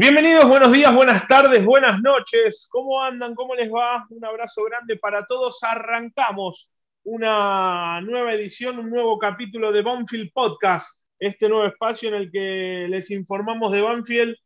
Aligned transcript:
Bienvenidos, 0.00 0.46
buenos 0.46 0.70
días, 0.70 0.94
buenas 0.94 1.26
tardes, 1.26 1.64
buenas 1.64 2.00
noches. 2.00 2.68
¿Cómo 2.70 3.02
andan? 3.02 3.34
¿Cómo 3.34 3.56
les 3.56 3.68
va? 3.68 4.06
Un 4.10 4.24
abrazo 4.24 4.62
grande 4.62 4.96
para 4.96 5.26
todos. 5.26 5.58
Arrancamos 5.64 6.70
una 7.02 8.00
nueva 8.02 8.32
edición, 8.32 8.78
un 8.78 8.90
nuevo 8.90 9.18
capítulo 9.18 9.72
de 9.72 9.82
Banfield 9.82 10.30
Podcast, 10.32 10.88
este 11.18 11.48
nuevo 11.48 11.66
espacio 11.66 12.10
en 12.10 12.14
el 12.14 12.30
que 12.30 12.86
les 12.88 13.10
informamos 13.10 13.72
de 13.72 13.82
Banfield 13.82 14.36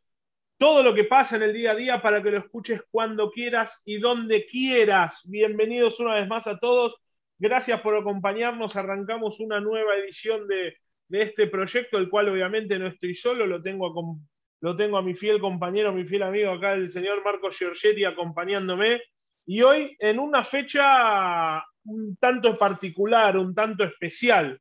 todo 0.56 0.82
lo 0.82 0.94
que 0.94 1.04
pasa 1.04 1.36
en 1.36 1.42
el 1.42 1.52
día 1.52 1.72
a 1.72 1.76
día 1.76 2.00
para 2.00 2.22
que 2.22 2.30
lo 2.30 2.38
escuches 2.38 2.80
cuando 2.90 3.30
quieras 3.30 3.82
y 3.84 3.98
donde 3.98 4.46
quieras. 4.46 5.20
Bienvenidos 5.28 6.00
una 6.00 6.14
vez 6.14 6.26
más 6.28 6.46
a 6.46 6.58
todos. 6.58 6.96
Gracias 7.38 7.78
por 7.82 7.94
acompañarnos. 7.94 8.74
Arrancamos 8.76 9.38
una 9.38 9.60
nueva 9.60 9.96
edición 9.96 10.48
de, 10.48 10.78
este 11.10 11.46
proyecto, 11.46 11.98
el 11.98 12.08
cual 12.08 12.30
obviamente 12.30 12.78
no 12.78 12.86
estoy 12.86 13.14
solo, 13.14 13.46
lo 13.46 13.60
tengo 13.60 13.86
acompañado 13.86 14.31
lo 14.62 14.76
tengo 14.76 14.96
a 14.96 15.02
mi 15.02 15.14
fiel 15.14 15.40
compañero, 15.40 15.92
mi 15.92 16.04
fiel 16.04 16.22
amigo 16.22 16.52
acá, 16.52 16.72
el 16.74 16.88
señor 16.88 17.24
Marco 17.24 17.50
Giorgetti, 17.50 18.04
acompañándome. 18.04 19.02
Y 19.44 19.60
hoy 19.62 19.96
en 19.98 20.20
una 20.20 20.44
fecha 20.44 21.64
un 21.84 22.16
tanto 22.16 22.56
particular, 22.56 23.36
un 23.36 23.56
tanto 23.56 23.82
especial, 23.82 24.60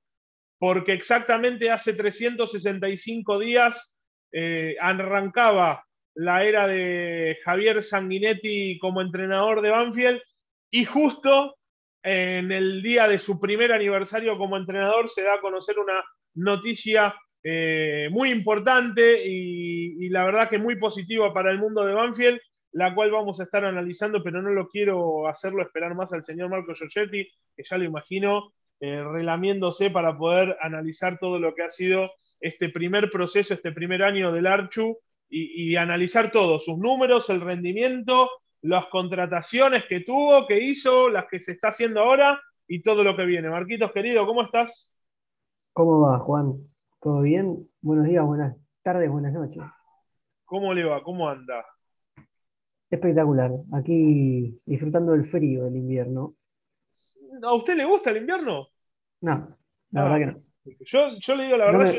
porque 0.58 0.94
exactamente 0.94 1.70
hace 1.70 1.94
365 1.94 3.38
días 3.38 3.96
eh, 4.32 4.76
arrancaba 4.82 5.86
la 6.16 6.46
era 6.46 6.68
de 6.68 7.38
Javier 7.46 7.84
Sanguinetti 7.84 8.80
como 8.80 9.02
entrenador 9.02 9.62
de 9.62 9.70
Banfield 9.70 10.22
y 10.72 10.84
justo 10.86 11.56
en 12.02 12.52
el 12.52 12.82
día 12.82 13.08
de 13.08 13.20
su 13.20 13.40
primer 13.40 13.72
aniversario 13.72 14.36
como 14.40 14.58
entrenador 14.58 15.10
se 15.10 15.22
da 15.22 15.36
a 15.36 15.42
conocer 15.42 15.78
una 15.78 16.04
noticia 16.34 17.16
eh, 17.44 18.10
muy 18.12 18.32
importante 18.32 19.24
y, 19.26 20.10
la 20.10 20.26
verdad 20.26 20.50
que 20.50 20.58
muy 20.58 20.76
positiva 20.76 21.34
para 21.34 21.52
el 21.52 21.58
mundo 21.58 21.86
de 21.86 21.94
Banfield, 21.94 22.40
la 22.74 22.94
cual 22.94 23.12
vamos 23.12 23.40
a 23.40 23.44
estar 23.44 23.64
analizando, 23.66 24.22
pero 24.24 24.42
no 24.42 24.52
lo 24.52 24.68
quiero 24.68 25.28
hacerlo 25.28 25.62
esperar 25.62 25.96
más 25.96 26.12
al 26.14 26.24
señor 26.24 26.50
Marco 26.50 26.74
Giorgetti, 26.74 27.28
que 27.56 27.64
ya 27.64 27.78
lo 27.78 27.86
imagino 27.86 28.52
eh, 28.80 29.04
relamiéndose 29.04 29.90
para 29.90 30.18
poder 30.18 30.58
analizar 30.62 31.18
todo 31.20 31.40
lo 31.40 31.56
que 31.56 31.64
ha 31.64 31.70
sido 31.70 32.12
este 32.40 32.70
primer 32.70 33.10
proceso, 33.10 33.54
este 33.54 33.72
primer 33.72 34.04
año 34.04 34.32
del 34.32 34.48
Archu 34.48 34.98
y, 35.30 35.72
y 35.72 35.76
analizar 35.78 36.32
todo, 36.32 36.60
sus 36.60 36.78
números, 36.78 37.30
el 37.30 37.42
rendimiento, 37.42 38.30
las 38.62 38.88
contrataciones 38.88 39.86
que 39.86 40.02
tuvo, 40.02 40.46
que 40.48 40.60
hizo, 40.60 41.10
las 41.10 41.26
que 41.30 41.40
se 41.40 41.54
está 41.54 41.70
haciendo 41.70 42.02
ahora 42.02 42.42
y 42.68 42.82
todo 42.82 43.04
lo 43.04 43.16
que 43.16 43.26
viene. 43.26 43.50
Marquitos, 43.50 43.92
querido, 43.92 44.26
¿cómo 44.26 44.42
estás? 44.42 44.94
¿Cómo 45.74 46.02
va, 46.02 46.20
Juan? 46.20 46.71
¿Todo 47.02 47.22
bien? 47.22 47.68
Buenos 47.82 48.06
días, 48.06 48.24
buenas 48.24 48.56
tardes, 48.84 49.10
buenas 49.10 49.34
noches. 49.34 49.64
¿Cómo 50.46 50.72
le 50.72 50.84
va? 50.84 51.02
¿Cómo 51.02 51.28
anda? 51.28 51.66
Espectacular. 52.92 53.50
Aquí 53.74 54.62
disfrutando 54.68 55.14
del 55.14 55.26
frío 55.26 55.64
del 55.64 55.78
invierno. 55.78 56.36
¿A 57.42 57.56
usted 57.56 57.76
le 57.76 57.86
gusta 57.86 58.12
el 58.12 58.18
invierno? 58.18 58.68
No, 59.22 59.58
la 59.90 60.04
verdad 60.04 60.18
que 60.20 60.26
no. 60.28 60.44
Yo, 60.82 61.36
le 61.36 61.46
digo 61.46 61.58
la 61.58 61.72
verdad, 61.72 61.96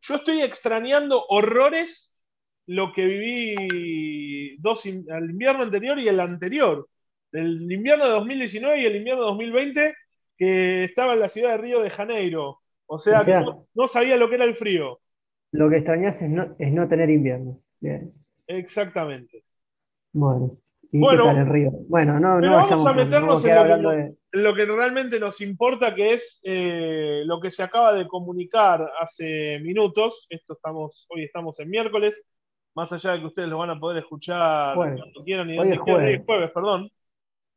yo, 0.00 0.14
estoy, 0.14 0.40
extrañando 0.40 1.22
horrores 1.28 2.10
lo 2.64 2.94
que 2.94 3.04
viví 3.04 4.56
dos, 4.58 4.86
el 4.86 5.30
invierno 5.30 5.64
anterior 5.64 5.98
y 5.98 6.08
el 6.08 6.18
anterior. 6.18 6.88
El 7.32 7.70
invierno 7.70 8.06
de 8.06 8.12
2019 8.12 8.80
y 8.80 8.86
el 8.86 8.96
invierno 8.96 9.22
de 9.22 9.28
2020, 9.28 9.94
que 10.38 10.84
estaba 10.84 11.12
en 11.12 11.20
la 11.20 11.28
ciudad 11.28 11.50
de 11.50 11.58
Río 11.58 11.82
de 11.82 11.90
Janeiro. 11.90 12.59
O 12.92 12.98
sea, 12.98 13.22
no, 13.72 13.86
sabía 13.86 14.16
lo 14.16 14.28
que 14.28 14.34
era 14.34 14.44
el 14.44 14.56
frío. 14.56 14.98
Lo 15.52 15.70
que 15.70 15.76
extrañas 15.76 16.20
es 16.22 16.72
no, 16.72 16.88
tener 16.88 17.08
invierno. 17.08 17.60
Exactamente. 18.48 19.44
Bueno, 20.12 20.56
¿y 20.90 21.00
qué 21.00 21.16
tal 21.16 21.38
el 21.38 21.46
río? 21.46 21.70
Bueno, 21.88 22.18
no, 22.18 22.40
no 22.40 22.52
vamos 22.52 22.86
a 22.86 22.92
meternos 22.92 23.44
en 23.44 24.16
lo, 24.32 24.54
que, 24.54 24.64
realmente 24.64 25.20
nos 25.20 25.40
importa, 25.40 25.94
que 25.94 26.14
es 26.14 26.40
eh, 26.42 27.22
lo 27.26 27.40
que 27.40 27.52
se 27.52 27.62
acaba 27.62 27.94
de 27.94 28.08
comunicar 28.08 28.90
hace 29.00 29.60
minutos. 29.60 30.26
Esto 30.28 30.54
estamos, 30.54 31.06
hoy 31.10 31.22
estamos 31.22 31.60
en 31.60 31.70
miércoles, 31.70 32.20
más 32.74 32.92
allá 32.92 33.12
de 33.12 33.20
que 33.20 33.26
ustedes 33.26 33.48
lo 33.48 33.58
van 33.58 33.70
a 33.70 33.78
poder 33.78 33.98
escuchar 33.98 34.74
cuando 34.74 35.04
quieran 35.24 35.48
y 35.48 35.56
hoy 35.60 35.70
es 35.70 35.78
jueves. 35.78 36.22
jueves, 36.26 36.50
perdón 36.50 36.90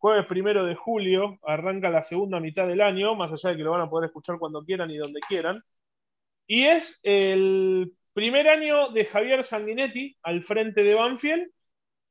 jueves 0.04 0.26
primero 0.26 0.66
de 0.66 0.76
julio 0.76 1.40
arranca 1.44 1.90
la 1.90 2.04
segunda 2.04 2.42
mitad 2.42 2.68
del 2.68 2.82
año, 2.82 3.16
más 3.16 3.32
allá 3.32 3.52
de 3.52 3.56
que 3.56 3.64
lo 3.64 3.72
van 3.72 3.84
a 3.84 3.90
poder 3.90 4.08
escuchar 4.08 4.38
cuando 4.38 4.66
quieran 4.66 4.92
y 4.92 4.98
donde 4.98 5.22
quieran. 5.22 5.64
Y 6.46 6.66
es 6.66 7.00
el 7.04 7.94
primer 8.12 8.50
año 8.50 8.90
de 8.90 9.06
Javier 9.06 9.46
Sanguinetti 9.46 10.18
al 10.22 10.44
frente 10.44 10.84
de 10.84 10.96
Banfield. 10.96 11.50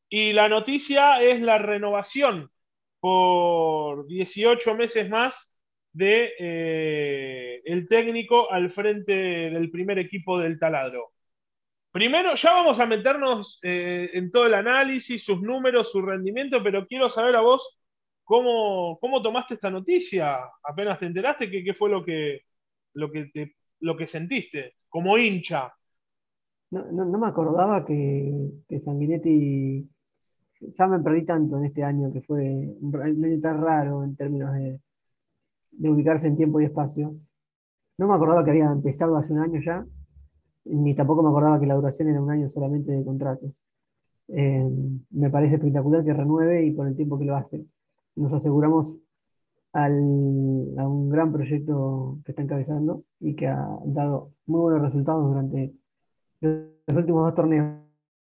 Y 0.08 0.32
la 0.32 0.48
noticia 0.48 1.22
es 1.22 1.42
la 1.42 1.58
renovación 1.58 2.50
por 2.98 4.06
18 4.06 4.74
meses 4.74 5.10
más 5.10 5.52
de 5.92 6.32
eh, 6.38 7.62
el 7.66 7.88
técnico 7.88 8.50
al 8.50 8.70
frente 8.70 9.12
del 9.50 9.70
primer 9.70 9.98
equipo 9.98 10.38
del 10.38 10.58
taladro. 10.58 11.12
Primero, 11.90 12.36
ya 12.36 12.54
vamos 12.54 12.80
a 12.80 12.86
meternos 12.86 13.58
eh, 13.62 14.08
en 14.14 14.30
todo 14.30 14.46
el 14.46 14.54
análisis, 14.54 15.22
sus 15.22 15.42
números, 15.42 15.92
su 15.92 16.00
rendimiento, 16.00 16.62
pero 16.62 16.86
quiero 16.86 17.10
saber 17.10 17.36
a 17.36 17.42
vos 17.42 17.80
¿Cómo, 18.24 18.98
tomaste 19.22 19.54
esta 19.54 19.70
noticia? 19.70 20.38
¿Apenas 20.62 20.98
te 20.98 21.06
enteraste? 21.06 21.50
¿Qué, 21.50 21.64
qué 21.64 21.74
fue 21.74 21.90
lo 21.90 22.04
que, 22.04 22.42
lo, 22.94 23.10
que 23.10 23.30
lo 23.80 23.96
que 23.96 24.06
sentiste 24.06 24.76
como 24.88 25.18
hincha? 25.18 25.72
No, 26.70 27.18
me 27.18 27.26
acordaba 27.26 27.84
que, 27.84 28.32
que, 28.66 28.80
Sanguinetti, 28.80 29.86
ya 30.60 30.86
me 30.86 31.00
perdí 31.00 31.26
tanto 31.26 31.58
en 31.58 31.66
este 31.66 31.82
año, 31.84 32.10
que 32.12 32.22
fue 32.22 32.44
un 32.80 32.96
año 32.96 33.40
tan 33.40 33.60
raro 33.62 34.04
en 34.04 34.16
términos 34.16 34.54
de, 34.54 34.80
ubicarse 35.90 36.28
en 36.28 36.36
tiempo 36.36 36.60
y 36.60 36.64
espacio. 36.64 37.14
No 37.98 38.08
me 38.08 38.14
acordaba 38.14 38.44
que 38.44 38.50
había 38.52 38.72
empezado 38.72 39.16
hace 39.16 39.32
un 39.34 39.40
año 39.40 39.60
ya, 39.64 39.84
ni 40.64 40.94
tampoco 40.94 41.22
me 41.22 41.28
acordaba 41.28 41.60
que 41.60 41.66
la 41.66 41.74
duración 41.74 42.08
era 42.08 42.22
un 42.22 42.30
año 42.30 42.48
solamente 42.48 42.92
de 42.92 43.04
contrato. 43.04 43.52
Eh, 44.28 44.68
me 45.10 45.30
parece 45.30 45.56
espectacular 45.56 46.04
que 46.04 46.14
renueve 46.14 46.64
y 46.64 46.70
por 46.72 46.88
el 46.88 46.96
tiempo 46.96 47.18
que 47.18 47.26
lo 47.26 47.36
hace 47.36 47.66
nos 48.16 48.32
aseguramos 48.32 48.98
a 49.74 49.88
un 49.88 51.08
gran 51.08 51.32
proyecto 51.32 52.18
que 52.24 52.32
está 52.32 52.42
encabezando 52.42 53.04
y 53.20 53.34
que 53.34 53.46
ha 53.46 53.66
dado 53.86 54.32
muy 54.46 54.60
buenos 54.60 54.82
resultados 54.82 55.26
durante 55.26 55.72
los 56.40 56.96
últimos 56.96 57.24
dos 57.24 57.34
torneos. 57.34 57.80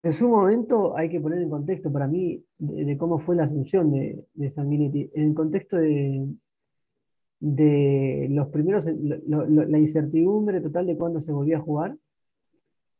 En 0.03 0.11
su 0.11 0.29
momento 0.29 0.95
hay 0.97 1.09
que 1.09 1.19
poner 1.19 1.41
en 1.41 1.49
contexto 1.49 1.91
para 1.91 2.07
mí 2.07 2.43
de, 2.57 2.97
cómo 2.97 3.19
fue 3.19 3.35
la 3.35 3.43
asunción 3.43 3.91
de, 3.91 4.25
de 4.33 4.49
Sanguinetti. 4.51 5.11
En 5.13 5.29
el 5.29 5.33
contexto 5.33 5.77
de, 5.77 6.27
de 7.43 8.27
los 8.29 8.47
primeros, 8.47 8.85
la 8.85 9.77
incertidumbre 9.77 10.61
total 10.61 10.87
de 10.87 10.95
cuándo 10.95 11.19
se 11.19 11.33
volvía 11.33 11.57
a 11.57 11.61
jugar 11.61 11.97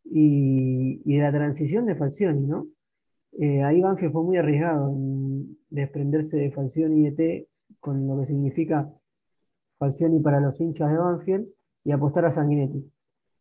y, 0.04 1.02
de 1.06 1.22
la 1.22 1.32
transición 1.32 1.86
de 1.86 1.96
Falcioni, 1.96 2.46
¿no? 2.46 2.68
Eh, 3.40 3.64
ahí 3.64 3.80
Banfield 3.80 4.12
fue 4.12 4.24
muy 4.24 4.36
arriesgado 4.36 4.90
en 4.90 5.23
desprenderse 5.70 6.38
de 6.38 6.52
Falcioni 6.52 7.02
y 7.02 7.08
ET 7.08 7.48
con 7.80 8.08
lo 8.08 8.20
que 8.20 8.28
significa 8.28 8.92
Falcioni 9.78 10.20
para 10.20 10.40
los 10.40 10.60
hinchas 10.62 10.92
de 10.92 10.98
Banfield 10.98 11.48
y 11.84 11.92
apostar 11.92 12.26
a 12.26 12.32
Sanguinetti. 12.32 12.90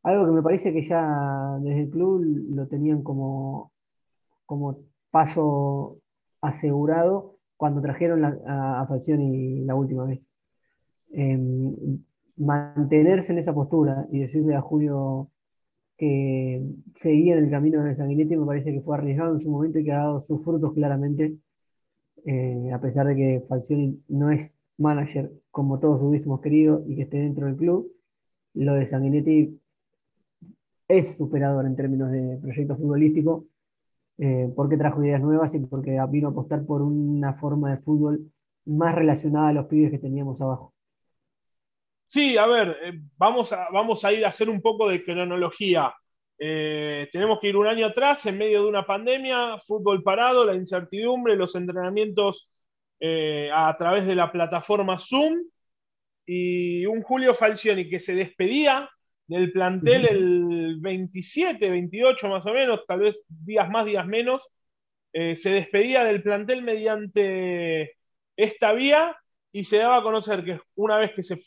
Algo 0.03 0.27
que 0.27 0.33
me 0.33 0.43
parece 0.43 0.73
que 0.73 0.83
ya 0.85 1.59
desde 1.61 1.83
el 1.83 1.91
club 1.91 2.25
lo 2.51 2.67
tenían 2.67 3.03
como, 3.03 3.73
como 4.47 4.79
paso 5.11 5.99
asegurado 6.41 7.37
cuando 7.57 7.81
trajeron 7.81 8.25
a, 8.25 8.85
Falcioni 8.89 9.65
la 9.65 9.75
última 9.77 10.05
vez. 10.05 10.29
Em, 11.13 12.03
mantenerse 12.37 13.33
en 13.33 13.39
esa 13.39 13.55
postura 13.55 14.07
y 14.11 14.21
decirle 14.21 14.57
a 14.57 14.61
Julio 14.61 15.31
que 15.97 16.61
seguía 16.97 17.37
en 17.37 17.45
el 17.45 17.51
camino 17.51 17.83
de 17.85 17.95
Sanguinetti 17.95 18.37
me 18.37 18.47
parece 18.47 18.73
que 18.73 18.81
fue 18.81 18.97
arriesgado 18.97 19.35
en 19.35 19.41
su 19.41 19.51
momento 19.51 19.79
y 19.79 19.85
que 19.85 19.93
ha 19.93 19.99
dado 19.99 20.21
sus 20.21 20.43
frutos 20.45 20.73
claramente, 20.75 21.37
eh, 22.25 22.71
a 22.73 22.81
pesar 22.81 23.07
de 23.07 23.17
que 23.17 23.45
Falcioni 23.49 24.03
no 24.09 24.31
es 24.31 24.57
manager 24.79 25.33
como 25.51 25.79
todos 25.79 26.01
hubiésemos 26.03 26.41
querido 26.41 26.85
y 26.87 26.97
que 26.97 27.03
esté 27.03 27.19
dentro 27.19 27.47
del 27.47 27.57
club, 27.57 27.93
lo 28.55 28.75
de 28.75 28.87
Sanguinetti 28.87 29.59
es 30.89 31.17
superador 31.17 31.67
en 31.67 31.77
términos 31.77 32.11
de 32.11 32.39
proyecto 32.41 32.77
futbolístico, 32.77 33.47
eh, 34.19 34.53
porque 34.55 34.77
trajo 34.77 35.03
ideas 35.03 35.23
nuevas 35.23 35.55
y 35.55 35.61
porque 35.61 35.99
vino 36.11 36.29
a 36.29 36.31
apostar 36.31 36.65
por 36.65 36.83
una 36.83 37.33
forma 37.35 37.71
de 37.71 37.79
fútbol 37.79 38.31
más 38.67 38.95
relacionada 38.95 39.49
a 39.49 39.53
los 39.53 39.67
pibes 39.67 39.91
que 39.91 39.99
teníamos 39.99 40.41
abajo. 40.41 40.75
Sí, 42.07 42.37
a 42.37 42.47
ver, 42.47 42.77
eh, 42.85 43.01
vamos, 43.17 43.53
a, 43.53 43.69
vamos 43.73 44.05
a 44.05 44.13
ir 44.13 44.25
a 44.25 44.29
hacer 44.29 44.51
un 44.51 44.61
poco 44.61 44.89
de 44.89 45.03
cronología. 45.03 45.95
Eh, 46.39 47.09
tenemos 47.13 47.39
que 47.41 47.49
ir 47.49 47.57
un 47.57 47.67
año 47.67 47.87
atrás, 47.87 48.27
en 48.27 48.39
medio 48.39 48.63
de 48.63 48.69
una 48.69 48.85
pandemia, 48.85 49.59
fútbol 49.67 50.03
parado, 50.03 50.45
la 50.45 50.55
incertidumbre, 50.55 51.37
los 51.37 51.55
entrenamientos 51.55 52.49
eh, 53.01 53.51
a 53.53 53.77
través 53.79 54.07
de 54.07 54.15
la 54.15 54.31
plataforma 54.33 54.99
Zoom 54.99 55.43
y 56.27 56.87
un 56.87 57.03
Julio 57.03 57.35
Falcioni 57.35 57.89
que 57.89 58.01
se 58.01 58.15
despedía 58.15 58.89
del 59.27 59.53
plantel 59.53 60.07
el 60.07 60.79
27, 60.81 61.71
28 61.71 62.29
más 62.29 62.47
o 62.47 62.53
menos, 62.53 62.85
tal 62.87 63.01
vez 63.01 63.21
días 63.29 63.69
más, 63.71 63.87
días 63.87 64.07
menos, 64.07 64.43
eh, 65.13 65.37
se 65.37 65.51
despedía 65.51 66.05
del 66.05 66.23
plantel 66.23 66.63
mediante 66.63 67.97
esta 68.37 68.73
vía 68.73 69.17
y 69.53 69.65
se 69.65 69.77
daba 69.79 69.99
a 69.99 70.03
conocer 70.03 70.45
que 70.45 70.61
una 70.77 70.97
vez 70.97 71.13
que 71.13 71.23
se, 71.23 71.43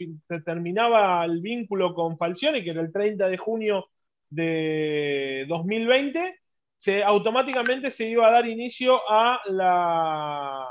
terminaba 0.46 1.26
el 1.26 1.42
vínculo 1.42 1.94
con 1.96 2.18
Falcioni, 2.18 2.64
que 2.64 2.70
era 2.72 2.82
el 2.82 2.92
30 2.92 3.28
de 3.28 3.38
junio 3.38 3.88
de 4.36 5.46
2020, 5.48 6.40
se, 6.78 7.04
automáticamente 7.04 7.92
se 7.92 8.10
iba 8.10 8.28
a 8.28 8.32
dar 8.32 8.48
inicio 8.48 9.00
a 9.10 9.40
la, 9.48 10.68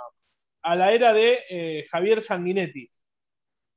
a 0.63 0.77
la 0.77 0.93
era 0.93 1.13
de 1.13 1.39
eh, 1.49 1.87
Javier 1.91 2.23
Sanguinetti. 2.23 2.91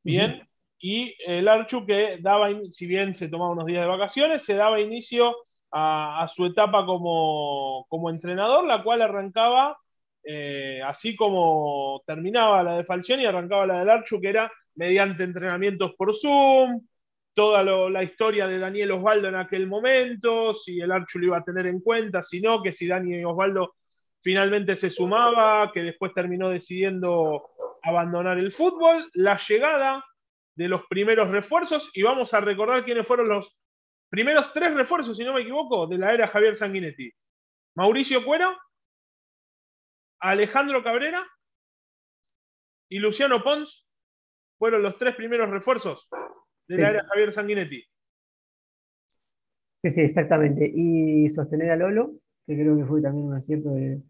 Bien, 0.04 0.48
y 0.80 1.16
el 1.26 1.48
Archu 1.48 1.86
que 1.86 2.18
daba, 2.22 2.50
si 2.72 2.86
bien 2.86 3.14
se 3.14 3.30
tomaba 3.30 3.52
unos 3.52 3.66
días 3.66 3.82
de 3.82 3.88
vacaciones, 3.88 4.44
se 4.44 4.54
daba 4.56 4.80
inicio 4.80 5.36
a, 5.72 6.28
su 6.34 6.46
etapa 6.46 6.86
como, 6.86 7.86
como, 7.90 8.10
entrenador, 8.10 8.66
la 8.66 8.84
cual 8.84 9.02
arrancaba, 9.02 9.78
eh, 10.24 10.82
así 10.86 11.16
como 11.16 12.02
terminaba 12.06 12.64
la 12.64 12.78
de 12.78 12.86
Falcioni, 12.86 13.26
arrancaba 13.26 13.66
la 13.66 13.80
del 13.80 13.90
Archu, 13.90 14.22
que 14.22 14.30
era 14.30 14.52
mediante 14.76 15.24
entrenamientos 15.24 15.94
por 15.98 16.16
Zoom, 16.16 16.82
toda 17.38 17.64
la 17.92 18.02
historia 18.02 18.48
de 18.48 18.58
Daniel 18.58 18.94
Osvaldo 18.94 19.28
en 19.28 19.36
aquel 19.36 19.68
momento, 19.68 20.56
si 20.56 20.80
el 20.80 20.92
Archu 20.92 21.20
lo 21.20 21.26
iba 21.28 21.38
a 21.38 21.44
tener 21.44 21.68
en 21.68 21.82
cuenta, 21.82 22.24
si 22.24 22.42
no, 22.42 22.64
que 22.64 22.74
si 22.74 22.88
Daniel 22.88 23.28
Osvaldo 23.28 23.76
finalmente 24.24 24.76
se 24.76 24.90
sumaba, 24.90 25.72
que 25.72 25.84
después 25.84 26.16
terminó 26.16 26.50
decidiendo 26.50 27.52
abandonar 27.84 28.40
el 28.40 28.52
fútbol, 28.52 29.12
la 29.14 29.38
llegada 29.38 30.04
de 30.56 30.68
los 30.68 30.88
primeros 30.88 31.30
refuerzos 31.30 31.92
y 31.94 32.02
vamos 32.02 32.34
a 32.34 32.42
recordar 32.42 32.84
quiénes 32.84 33.06
fueron 33.06 33.30
los 33.30 33.56
primeros 34.10 34.52
tres 34.52 34.74
refuerzos, 34.74 35.16
si 35.16 35.24
no 35.24 35.34
me 35.36 35.42
equivoco, 35.42 35.86
de 35.86 36.00
la 36.00 36.16
era 36.16 36.28
Javier 36.28 36.58
Sanguinetti. 36.58 37.12
Mauricio 37.76 38.26
Cuero, 38.26 38.58
Alejandro 40.22 40.84
Cabrera 40.84 41.24
y 42.90 42.98
Luciano 42.98 43.44
Pons 43.44 43.86
fueron 44.58 44.82
los 44.82 44.98
tres 44.98 45.16
primeros 45.16 45.52
refuerzos 45.52 46.10
de 46.68 46.78
la 46.78 46.90
era 46.90 47.06
Javier 47.06 47.34
Sanguinetti. 47.34 47.84
Sí, 49.84 49.92
sí, 49.92 50.02
exactamente. 50.02 50.72
Y 50.74 51.30
sostener 51.30 51.72
a 51.72 51.76
Lolo, 51.76 52.14
que 52.46 52.56
creo 52.56 52.78
que 52.78 52.86
fue 52.86 53.02
también 53.02 53.28
un 53.28 53.36
acierto 53.36 53.70
de, 53.72 54.02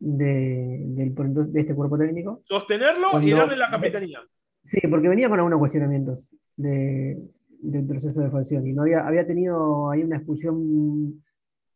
de, 0.00 1.12
este 1.54 1.74
cuerpo 1.74 1.98
técnico. 1.98 2.42
Sostenerlo 2.44 3.20
y 3.22 3.30
darle 3.30 3.56
la 3.56 3.70
capitanía. 3.70 4.20
Sí, 4.64 4.80
porque 4.88 5.08
venía 5.08 5.28
con 5.28 5.38
algunos 5.38 5.58
cuestionamientos 5.58 6.18
del 6.56 7.86
proceso 7.86 8.20
de 8.20 8.30
Falcioni. 8.30 8.72
No 8.72 8.82
había, 8.82 9.06
había 9.06 9.26
tenido 9.26 9.90
ahí 9.90 10.02
una 10.02 10.16
expulsión 10.16 11.22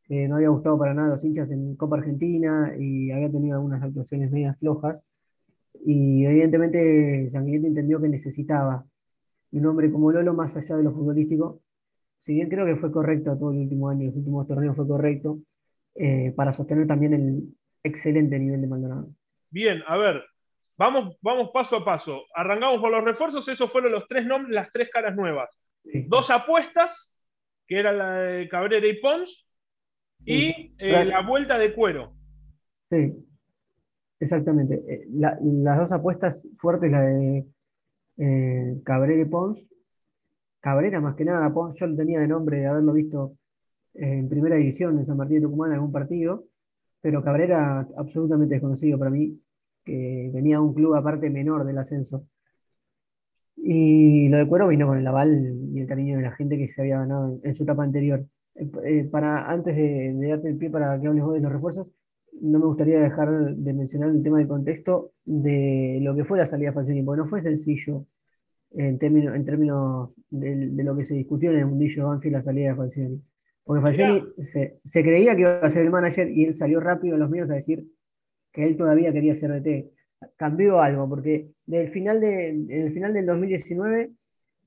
que 0.07 0.29
no 0.29 0.37
había 0.37 0.49
gustado 0.49 0.79
para 0.79 0.93
nada 0.93 1.09
a 1.09 1.11
los 1.13 1.25
hinchas 1.25 1.51
en 1.51 1.77
Copa 1.77 1.97
Argentina 1.97 2.75
y 2.79 3.11
había 3.11 3.31
tenido 3.31 3.57
algunas 3.57 3.83
actuaciones 3.83 4.31
medias 4.31 4.59
flojas. 4.59 4.99
Y 5.85 6.25
evidentemente 6.25 7.31
Sanguinetti 7.33 7.67
entendió 7.67 8.01
que 8.01 8.09
necesitaba 8.09 8.85
un 9.59 9.67
hombre 9.67 9.91
como 9.91 10.11
Lolo 10.11 10.35
más 10.35 10.57
allá 10.57 10.77
de 10.77 10.83
lo 10.83 10.93
futbolístico. 10.93 11.61
Si 12.19 12.35
bien 12.35 12.49
creo 12.49 12.67
que 12.67 12.77
fue 12.77 12.91
correcto 12.91 13.37
todo 13.37 13.53
el 13.53 13.59
último 13.59 13.89
año, 13.89 14.07
los 14.07 14.17
últimos 14.17 14.47
torneos 14.47 14.77
fue 14.77 14.87
correcto, 14.87 15.39
eh, 15.95 16.33
para 16.35 16.53
sostener 16.53 16.87
también 16.87 17.15
el 17.15 17.55
excelente 17.83 18.39
nivel 18.39 18.61
de 18.61 18.67
Maldonado. 18.67 19.09
Bien, 19.51 19.83
a 19.87 19.97
ver, 19.97 20.25
Vamos, 20.77 21.17
vamos 21.23 21.51
paso 21.53 21.77
a 21.77 21.85
paso. 21.85 22.25
Arrancamos 22.35 22.81
por 22.81 22.91
los 22.91 23.05
refuerzos, 23.05 23.47
esos 23.49 23.71
fueron 23.71 23.93
los 23.93 24.09
tres 24.09 24.27
nombres, 24.27 24.55
las 24.55 24.73
tres 24.73 24.91
caras 24.91 25.15
nuevas. 25.15 25.57
Dos 26.07 26.31
apuestas, 26.31 27.15
que 27.67 27.79
era 27.79 27.93
la 27.93 28.15
de 28.17 28.49
Cabrera 28.49 28.87
y 28.87 29.01
Pons, 29.01 29.47
y 30.25 30.75
eh, 30.79 31.05
la 31.05 31.21
vuelta 31.21 31.59
de 31.59 31.75
cuero. 31.75 32.15
Sí, 32.91 33.13
exactamente. 34.19 34.83
Eh, 34.89 35.07
las 35.13 35.79
dos 35.79 35.93
apuestas 35.93 36.49
fuertes, 36.59 36.91
la 36.91 37.03
de 37.03 37.45
eh, 38.17 38.81
Cabrera 38.85 39.23
y 39.23 39.27
Pons. 39.27 39.69
Cabrera 40.61 41.01
más 41.01 41.15
que 41.17 41.25
nada, 41.25 41.53
Pons, 41.53 41.79
yo 41.79 41.87
lo 41.87 41.97
tenía 41.97 42.21
de 42.21 42.29
nombre 42.29 42.59
de 42.59 42.67
haberlo 42.67 42.93
visto 42.93 43.37
en 43.95 44.29
primera 44.29 44.57
división 44.57 44.99
en 44.99 45.07
San 45.07 45.17
Martín 45.17 45.37
de 45.37 45.43
Tucumán 45.43 45.71
en 45.71 45.75
algún 45.77 45.93
partido, 45.93 46.45
pero 47.01 47.23
Cabrera 47.23 47.87
absolutamente 47.97 48.55
desconocido 48.55 48.99
para 48.99 49.11
mí 49.11 49.41
que 49.85 50.31
venía 50.33 50.57
de 50.57 50.63
un 50.63 50.75
club 50.75 50.95
aparte 50.95 51.31
menor 51.31 51.65
del 51.65 51.79
ascenso. 51.79 52.27
Y 53.57 54.29
lo 54.29 54.39
de 54.39 54.47
Cuero 54.49 54.69
vino 54.69 54.87
con 54.87 54.99
el 54.99 55.07
aval 55.07 55.57
y 55.73 55.81
el 55.81 55.87
cariño 55.87 56.17
de 56.17 56.23
la 56.23 56.33
gente 56.33 56.59
que 56.59 56.69
se 56.69 56.83
había 56.83 56.99
ganado 56.99 57.39
en, 57.43 57.55
su 57.55 57.63
etapa 57.65 57.85
anterior. 57.85 58.27
Eh, 58.55 58.71
eh, 58.85 59.09
para, 59.11 59.51
antes 59.51 59.77
de, 59.77 60.29
darte 60.29 60.49
el 60.49 60.57
pie 60.57 60.71
para 60.71 61.01
que 61.01 61.07
hables 61.07 61.25
vos 61.25 61.35
de 61.35 61.41
los 61.41 61.53
refuerzos, 61.53 61.93
no 62.41 62.59
me 62.59 62.67
gustaría 62.67 63.01
dejar 63.01 63.55
de 63.55 63.73
mencionar 63.73 64.11
el 64.11 64.23
tema 64.23 64.39
del 64.39 64.49
contexto 64.49 65.13
de 65.25 65.99
lo 66.03 66.15
que 66.15 66.25
fue 66.25 66.39
la 66.39 66.47
salida 66.47 66.71
de 66.71 66.75
Falcioni, 66.75 67.03
porque 67.03 67.21
no 67.21 67.27
fue 67.27 67.43
sencillo 67.43 68.07
en 68.73 68.99
términos, 68.99 69.35
en 69.35 69.45
términos 69.45 70.11
de, 70.31 70.83
lo 70.83 70.97
que 70.97 71.05
se 71.05 71.15
discutió 71.15 71.51
en 71.51 71.59
el 71.59 71.67
mundillo 71.67 72.03
de 72.03 72.09
Banfield 72.09 72.37
la 72.37 72.43
salida 72.43 72.71
de 72.71 72.77
Falcioni. 72.77 73.23
Porque 73.65 73.83
Falcioni 73.83 74.25
se, 74.43 74.79
se, 74.85 75.03
creía 75.03 75.35
que 75.35 75.43
iba 75.43 75.59
a 75.59 75.71
ser 75.71 75.85
el 75.85 75.91
manager 75.91 76.29
y 76.31 76.45
él 76.45 76.55
salió 76.55 76.81
rápido 76.81 77.15
a 77.15 77.19
los 77.19 77.31
medios 77.31 77.51
a 77.51 77.55
decir 77.55 77.85
que 78.53 78.65
él 78.65 78.77
todavía 78.77 79.13
quería 79.13 79.35
ser 79.35 79.53
DT. 79.53 79.91
Cambió 80.37 80.81
algo, 80.81 81.09
porque 81.09 81.51
del 81.67 81.89
final 81.91 82.21
de, 82.21 82.49
en 82.49 82.71
el 82.71 82.93
final 82.93 83.15
del 83.15 83.27
2019, 83.27 84.11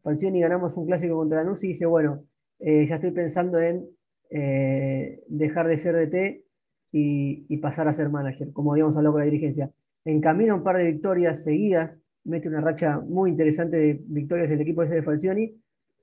Falcioni 0.01 0.39
ganamos 0.39 0.77
un 0.77 0.85
clásico 0.85 1.15
contra 1.15 1.43
Lanús 1.43 1.63
y 1.63 1.69
dice, 1.69 1.85
bueno, 1.85 2.23
eh, 2.59 2.87
ya 2.87 2.95
estoy 2.95 3.11
pensando 3.11 3.59
en 3.59 3.85
eh, 4.29 5.21
dejar 5.27 5.67
de 5.67 5.77
ser 5.77 5.95
DT 5.95 6.46
y, 6.91 7.45
y, 7.49 7.57
pasar 7.57 7.87
a 7.87 7.93
ser 7.93 8.09
manager, 8.09 8.51
como 8.53 8.71
habíamos 8.71 8.95
hablado 8.95 9.13
con 9.13 9.21
la 9.21 9.25
dirigencia. 9.25 9.71
Encamina 10.05 10.55
un 10.55 10.63
par 10.63 10.77
de 10.77 10.85
victorias 10.85 11.43
seguidas, 11.43 11.97
mete 12.23 12.47
una 12.47 12.61
racha 12.61 12.99
muy 12.99 13.31
interesante 13.31 13.77
de 13.77 14.01
victorias 14.07 14.49
del 14.49 14.61
equipo 14.61 14.83
ese 14.83 14.95
de 14.95 15.03
Falcioni 15.03 15.53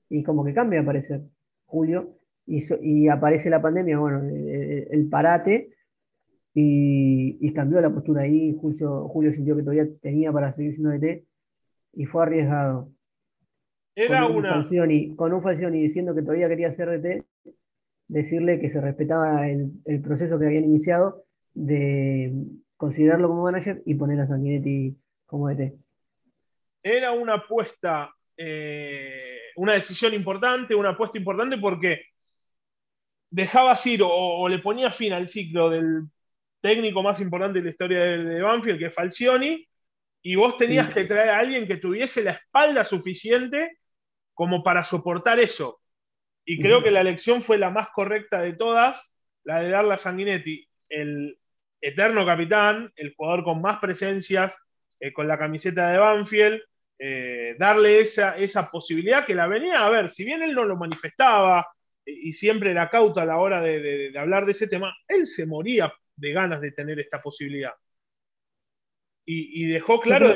y 0.09 0.23
como 0.23 0.43
que 0.43 0.53
cambia 0.53 0.81
a 0.81 0.85
parecer, 0.85 1.21
Julio, 1.65 2.17
y, 2.45 2.59
y 2.81 3.07
aparece 3.07 3.49
la 3.49 3.61
pandemia, 3.61 3.97
bueno, 3.97 4.21
el 4.23 5.07
parate, 5.09 5.75
y, 6.55 7.53
cambió 7.53 7.81
la 7.81 7.93
postura 7.93 8.23
ahí. 8.23 8.57
Julio, 8.59 9.07
Julio 9.09 9.33
sintió 9.33 9.55
que 9.55 9.63
todavía 9.63 9.87
tenía 10.01 10.31
para 10.31 10.53
seguir 10.53 10.73
siendo 10.73 10.91
DT 10.91 11.25
y 11.93 12.05
fue 12.05 12.23
arriesgado. 12.23 12.89
Era 13.93 14.23
con 14.23 14.37
un 14.37 14.45
una. 14.45 15.15
con 15.15 15.33
un 15.33 15.41
Falcioni 15.41 15.81
diciendo 15.81 16.15
que 16.15 16.21
todavía 16.21 16.49
quería 16.49 16.73
ser 16.73 16.89
DT, 16.89 17.23
decirle 18.07 18.59
que 18.59 18.69
se 18.69 18.81
respetaba 18.81 19.47
el, 19.47 20.01
proceso 20.01 20.37
que 20.37 20.45
habían 20.45 20.65
iniciado 20.65 21.23
de 21.53 22.33
considerarlo 22.77 23.29
como 23.29 23.43
manager 23.43 23.81
y 23.85 23.95
poner 23.95 24.19
a 24.19 24.27
Sanguinetti 24.27 24.95
como 25.25 25.49
DT. 25.49 25.73
Era 26.83 27.13
una 27.13 27.35
apuesta, 27.35 28.13
eh, 28.37 29.39
una 29.55 29.73
decisión 29.73 30.13
importante, 30.13 30.75
una 30.75 30.89
apuesta 30.89 31.17
importante 31.17 31.57
porque 31.57 32.01
dejaba 33.29 33.77
ir 33.85 34.01
o, 34.03 34.47
le 34.47 34.59
ponía 34.59 34.91
fin 34.91 35.13
al 35.13 35.27
ciclo 35.27 35.69
del 35.69 36.03
técnico 36.61 37.03
más 37.03 37.19
importante 37.19 37.59
de 37.59 37.65
la 37.65 37.69
historia 37.69 37.99
de, 37.99 38.41
Banfield, 38.41 38.79
que 38.79 38.85
es 38.85 38.93
Falcioni, 38.93 39.67
y 40.21 40.35
vos 40.35 40.57
tenías 40.57 40.93
que 40.93 41.03
traer 41.03 41.29
a 41.29 41.39
alguien 41.39 41.67
que 41.67 41.77
tuviese 41.77 42.23
la 42.23 42.31
espalda 42.31 42.83
suficiente 42.83 43.77
como 44.33 44.63
para 44.63 44.83
soportar 44.83 45.39
eso. 45.39 45.79
Y 46.45 46.61
creo 46.61 46.83
que 46.83 46.91
la 46.91 47.01
elección 47.01 47.41
fue 47.41 47.57
la 47.57 47.71
más 47.71 47.89
correcta 47.89 48.39
de 48.39 48.53
todas, 48.53 49.01
la 49.43 49.61
de 49.61 49.69
darle 49.69 49.95
a 49.95 49.97
Sanguinetti, 49.97 50.67
el 50.89 51.37
eterno 51.81 52.25
capitán, 52.25 52.91
el 52.95 53.13
jugador 53.15 53.43
con 53.43 53.61
más 53.61 53.79
presencias 53.79 54.55
eh, 54.99 55.11
con 55.11 55.27
la 55.27 55.37
camiseta 55.37 55.89
de 55.89 55.97
Banfield, 55.97 56.61
eh, 56.99 57.55
darle 57.57 57.99
esa, 57.99 58.35
esa 58.35 58.69
posibilidad 58.69 59.25
que 59.25 59.35
la 59.35 59.47
venía 59.47 59.85
a 59.85 59.89
ver, 59.89 60.11
si 60.11 60.23
bien 60.23 60.43
él 60.43 60.53
no 60.53 60.65
lo 60.65 60.77
manifestaba 60.77 61.67
y 62.05 62.33
siempre 62.33 62.71
era 62.71 62.89
cauto 62.89 63.19
a 63.19 63.25
la 63.25 63.37
hora 63.37 63.59
de 63.61 64.13
hablar 64.15 64.45
de 64.45 64.51
ese 64.51 64.67
tema, 64.67 64.95
él 65.07 65.25
se 65.25 65.47
moría 65.47 65.91
de 66.15 66.31
ganas 66.31 66.61
de 66.61 66.71
tener 66.71 66.99
esta 66.99 67.21
posibilidad. 67.21 67.73
Y, 69.27 69.65
dejó 69.65 69.99
claro. 69.99 70.35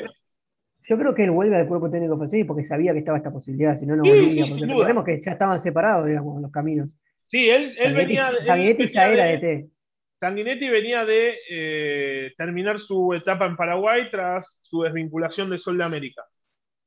Yo 0.89 0.97
creo, 0.97 1.13
que 1.13 1.23
él 1.23 1.31
vuelve 1.31 1.55
al 1.55 1.67
cuerpo 1.67 1.89
técnico 1.89 2.17
francés 2.17 2.45
porque 2.47 2.63
sabía 2.63 2.93
que 2.93 2.99
estaba 2.99 3.17
esta 3.17 3.31
posibilidad, 3.31 3.77
si 3.77 3.85
no, 3.85 3.95
no 3.95 4.03
volvía. 4.03 4.45
porque 4.49 4.65
recordemos 4.65 5.05
que 5.05 5.21
ya 5.21 5.31
estaban 5.31 5.59
separados, 5.59 6.07
digamos, 6.07 6.41
los 6.41 6.51
caminos. 6.51 6.89
Sí, 7.27 7.49
él, 7.49 7.75
venía. 7.93 8.31
Sanguinetti 8.45 8.87
ya 8.87 9.07
era 9.07 9.25
de, 9.25 9.37
T. 9.37 9.69
Sanguinetti 10.19 10.67
venía 10.67 11.05
de 11.05 11.37
eh, 11.49 12.33
terminar 12.35 12.79
su 12.79 13.13
etapa 13.13 13.45
en 13.45 13.55
Paraguay 13.55 14.09
tras 14.09 14.57
su 14.61 14.81
desvinculación 14.81 15.51
de 15.51 15.59
Sol 15.59 15.77
de 15.77 15.83
América. 15.83 16.23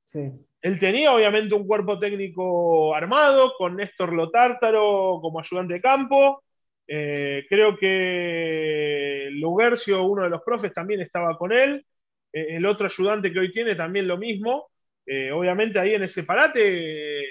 Sí. 0.06 0.32
Él 0.61 0.80
tenía 0.80 1.12
obviamente 1.12 1.54
un 1.54 1.66
cuerpo 1.66 1.99
técnico 1.99 2.94
armado, 2.94 3.52
con 3.56 3.76
Néstor 3.76 4.12
Lotártaro 4.12 5.21
como 5.23 5.40
ayudante 5.40 5.75
de 5.75 5.80
campo, 5.80 6.42
eh, 6.87 7.47
creo 7.49 7.76
que 7.76 9.28
Lugercio, 9.32 10.04
uno 10.04 10.25
de 10.25 10.30
los 10.30 10.42
profes, 10.42 10.73
también 10.73 11.00
estaba 11.00 11.38
con 11.38 11.52
él. 11.52 11.85
Eh, 12.33 12.57
el 12.57 12.67
otro 12.67 12.87
ayudante 12.87 13.33
que 13.33 13.41
hoy 13.41 13.53
tiene 13.53 13.75
también 13.75 14.09
lo 14.09 14.19
mismo. 14.19 14.71
Eh, 15.07 15.33
obviamente 15.33 15.79
ahí 15.79 15.95
en 15.95 16.05
ese 16.05 16.23
parate 16.25 17.25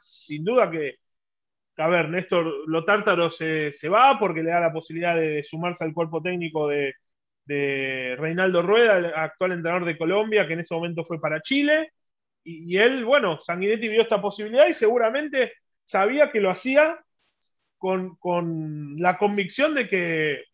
sin 0.00 0.44
duda 0.44 0.70
que, 0.70 0.96
a 1.78 1.88
ver, 1.88 2.08
Néstor 2.08 2.68
Lotártaro 2.68 3.30
se, 3.30 3.72
se 3.72 3.88
va 3.88 4.18
porque 4.18 4.42
le 4.42 4.50
da 4.50 4.60
la 4.60 4.72
posibilidad 4.72 5.16
de, 5.16 5.42
sumarse 5.44 5.84
al 5.84 5.94
cuerpo 5.94 6.22
técnico 6.22 6.68
de, 6.68 6.94
Reinaldo 8.16 8.62
Rueda, 8.62 8.98
el 8.98 9.06
actual 9.06 9.52
entrenador 9.52 9.84
de 9.84 9.98
Colombia, 9.98 10.46
que 10.46 10.52
en 10.52 10.60
ese 10.60 10.74
momento 10.74 11.04
fue 11.04 11.20
para 11.20 11.42
Chile. 11.42 11.92
Y, 12.44 12.76
él, 12.78 13.04
bueno, 13.04 13.40
Sanguinetti 13.40 13.88
vio 13.88 14.02
esta 14.02 14.22
posibilidad 14.22 14.68
y 14.68 14.74
seguramente 14.74 15.54
sabía 15.84 16.30
que 16.30 16.40
lo 16.40 16.50
hacía 16.50 17.00
con, 17.76 18.96
la 18.98 19.18
convicción 19.18 19.74
de 19.74 19.88
que 19.88 20.44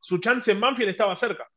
su 0.00 0.18
chance 0.20 0.50
en 0.52 0.60
Banfield 0.60 0.90
estaba 0.90 1.16
cerca. 1.16 1.49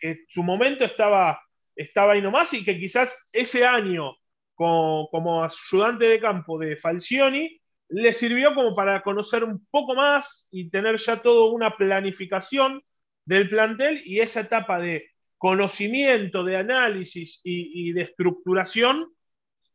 Que 0.00 0.24
su 0.28 0.42
momento 0.42 0.84
estaba, 0.84 1.40
estaba 1.74 2.12
ahí 2.12 2.22
nomás 2.22 2.52
y 2.54 2.64
que 2.64 2.78
quizás 2.78 3.26
ese 3.32 3.64
año 3.64 4.16
como, 4.54 5.08
como 5.10 5.44
ayudante 5.44 6.06
de 6.06 6.20
campo 6.20 6.58
de 6.58 6.76
Falcioni 6.76 7.60
le 7.88 8.12
sirvió 8.12 8.54
como 8.54 8.74
para 8.74 9.02
conocer 9.02 9.44
un 9.44 9.64
poco 9.70 9.94
más 9.94 10.48
y 10.50 10.70
tener 10.70 10.96
ya 10.98 11.22
toda 11.22 11.52
una 11.52 11.76
planificación 11.76 12.82
del 13.24 13.48
plantel 13.48 14.00
y 14.04 14.20
esa 14.20 14.40
etapa 14.40 14.80
de 14.80 15.10
conocimiento, 15.38 16.44
de 16.44 16.56
análisis 16.56 17.40
y, 17.44 17.92
de 17.92 18.02
estructuración, 18.02 19.12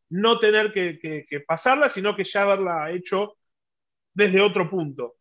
no 0.10 0.40
tener 0.40 0.74
que, 0.74 1.00
que, 1.00 1.40
pasarla, 1.42 1.90
sino 1.90 2.16
que 2.16 2.24
ya 2.24 2.44
haberla 2.44 2.92
hecho 2.92 3.38
desde 4.14 4.42
otro 4.42 4.70
punto. 4.70 5.16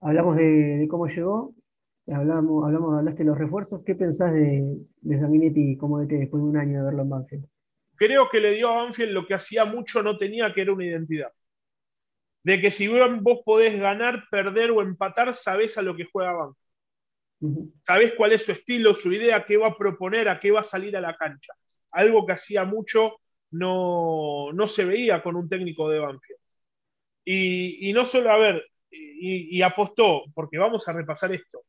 Hablamos 0.00 0.36
de, 0.36 0.86
cómo 0.88 1.06
llegó, 1.06 1.54
hablamos, 2.12 2.64
hablamos, 2.64 2.98
hablaste 2.98 3.22
de 3.22 3.30
los 3.30 3.38
refuerzos. 3.38 3.84
¿Qué 3.84 3.94
pensás 3.94 4.32
de, 4.32 4.76
de 5.00 5.20
Zaminetti 5.20 5.76
como 5.76 6.00
DT 6.00 6.18
después 6.18 6.42
de 6.42 6.48
un 6.48 6.56
año 6.56 6.78
de 6.78 6.84
verlo 6.84 7.02
en 7.02 7.08
Banfield? 7.08 7.46
Creo 7.96 8.28
que 8.30 8.40
le 8.40 8.52
dio 8.52 8.68
a 8.68 8.82
Banfield 8.84 9.12
lo 9.12 9.26
que 9.26 9.34
hacía 9.34 9.64
mucho 9.64 10.02
no 10.02 10.16
tenía, 10.18 10.52
que 10.54 10.62
era 10.62 10.72
una 10.72 10.84
identidad. 10.84 11.32
De 12.44 12.60
que 12.60 12.70
si 12.70 12.88
vos 12.88 13.40
podés 13.44 13.78
ganar, 13.78 14.24
perder 14.30 14.70
o 14.70 14.82
empatar, 14.82 15.34
sabés 15.34 15.76
a 15.76 15.82
lo 15.82 15.96
que 15.96 16.08
juega 16.10 16.32
Banfield. 16.32 16.68
Sabés 17.86 18.14
cuál 18.16 18.32
es 18.32 18.44
su 18.44 18.52
estilo, 18.52 18.94
su 18.94 19.12
idea, 19.12 19.44
qué 19.46 19.56
va 19.56 19.68
a 19.68 19.76
proponer, 19.76 20.28
a 20.28 20.40
qué 20.40 20.50
va 20.50 20.60
a 20.60 20.64
salir 20.64 20.96
a 20.96 21.00
la 21.00 21.16
cancha. 21.16 21.52
Algo 21.92 22.26
que 22.26 22.32
hacía 22.32 22.64
mucho 22.64 23.20
no, 23.50 24.52
no 24.52 24.68
se 24.68 24.84
veía 24.84 25.22
con 25.22 25.36
un 25.36 25.48
técnico 25.48 25.88
de 25.88 26.00
Banfield. 26.00 26.40
Y, 27.24 27.92
no 27.92 28.06
solo, 28.06 28.30
a 28.30 28.38
ver, 28.38 28.64
y, 28.90 29.60
apostó, 29.62 30.22
porque 30.34 30.56
vamos 30.56 30.88
a 30.88 30.92
repasar 30.94 31.32
esto. 31.32 31.60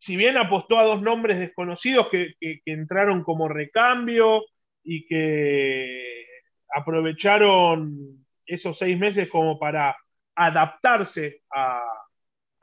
Si 0.00 0.16
bien 0.16 0.38
apostó 0.38 0.78
a 0.78 0.84
dos 0.84 1.02
nombres 1.02 1.38
desconocidos 1.38 2.08
que, 2.08 2.32
entraron 2.64 3.22
como 3.22 3.48
recambio 3.48 4.42
y 4.82 5.06
que 5.06 6.24
aprovecharon 6.74 8.24
esos 8.46 8.78
seis 8.78 8.98
meses 8.98 9.28
como 9.28 9.58
para 9.58 9.94
adaptarse 10.34 11.42
a, 11.54 11.82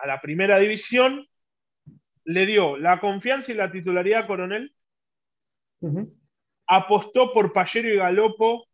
la 0.04 0.20
primera 0.20 0.58
división, 0.58 1.28
le 2.24 2.48
dio 2.48 2.76
la 2.76 3.00
confianza 3.00 3.52
y 3.52 3.56
la 3.56 3.72
titularidad 3.72 4.24
a 4.24 4.28
Coronel, 4.28 4.74
apostó 6.66 7.34
por 7.34 7.54
Pallero 7.54 7.94
y 7.94 7.98
Galopo 7.98 8.68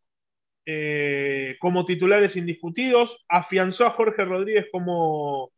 eh, 0.64 1.56
como 1.60 1.84
titulares 1.84 2.34
indiscutidos, 2.36 3.26
afianzó 3.28 3.84
a 3.84 3.90
Jorge 3.90 4.24
Rodríguez 4.24 4.68
como 4.72 5.52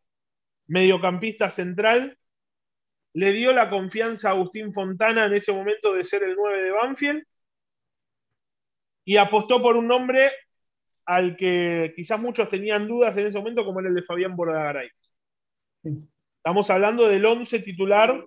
mediocampista 0.66 1.52
central, 1.52 2.18
le 3.16 3.32
dio 3.32 3.50
la 3.54 3.70
confianza 3.70 4.28
a 4.28 4.32
Agustín 4.32 4.74
Fontana 4.74 5.24
en 5.24 5.32
ese 5.32 5.50
momento 5.50 5.94
de 5.94 6.04
ser 6.04 6.22
el 6.22 6.36
9 6.36 6.62
de 6.62 6.70
Banfield 6.70 7.24
y 9.06 9.16
apostó 9.16 9.62
por 9.62 9.74
un 9.74 9.88
nombre 9.88 10.30
al 11.06 11.34
que 11.34 11.94
quizás 11.96 12.20
muchos 12.20 12.50
tenían 12.50 12.86
dudas 12.86 13.16
en 13.16 13.28
ese 13.28 13.38
momento, 13.38 13.64
como 13.64 13.80
era 13.80 13.88
el 13.88 13.94
de 13.94 14.02
Fabián 14.02 14.36
Bordagaray. 14.36 14.90
Estamos 16.36 16.68
hablando 16.68 17.08
del 17.08 17.24
11 17.24 17.60
titular 17.60 18.22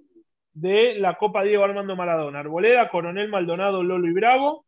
de 0.53 0.96
la 0.96 1.19
Copa 1.19 1.43
Diego 1.43 1.65
Armando 1.65 1.96
Maradona. 1.96 2.39
Arboleda, 2.39 2.89
Coronel 2.89 3.29
Maldonado, 3.29 3.84
Lolo 3.84 4.08
y 4.08 4.13
Bravo, 4.13 4.65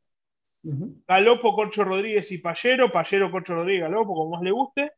Galopo, 0.61 1.55
Corcho 1.55 1.83
Rodríguez 1.83 2.31
y 2.31 2.37
Pallero, 2.37 2.91
Pallero, 2.91 3.31
Corcho 3.31 3.55
Rodríguez, 3.55 3.85
Galopo, 3.85 4.13
como 4.13 4.35
más 4.35 4.43
le 4.43 4.51
guste. 4.51 4.91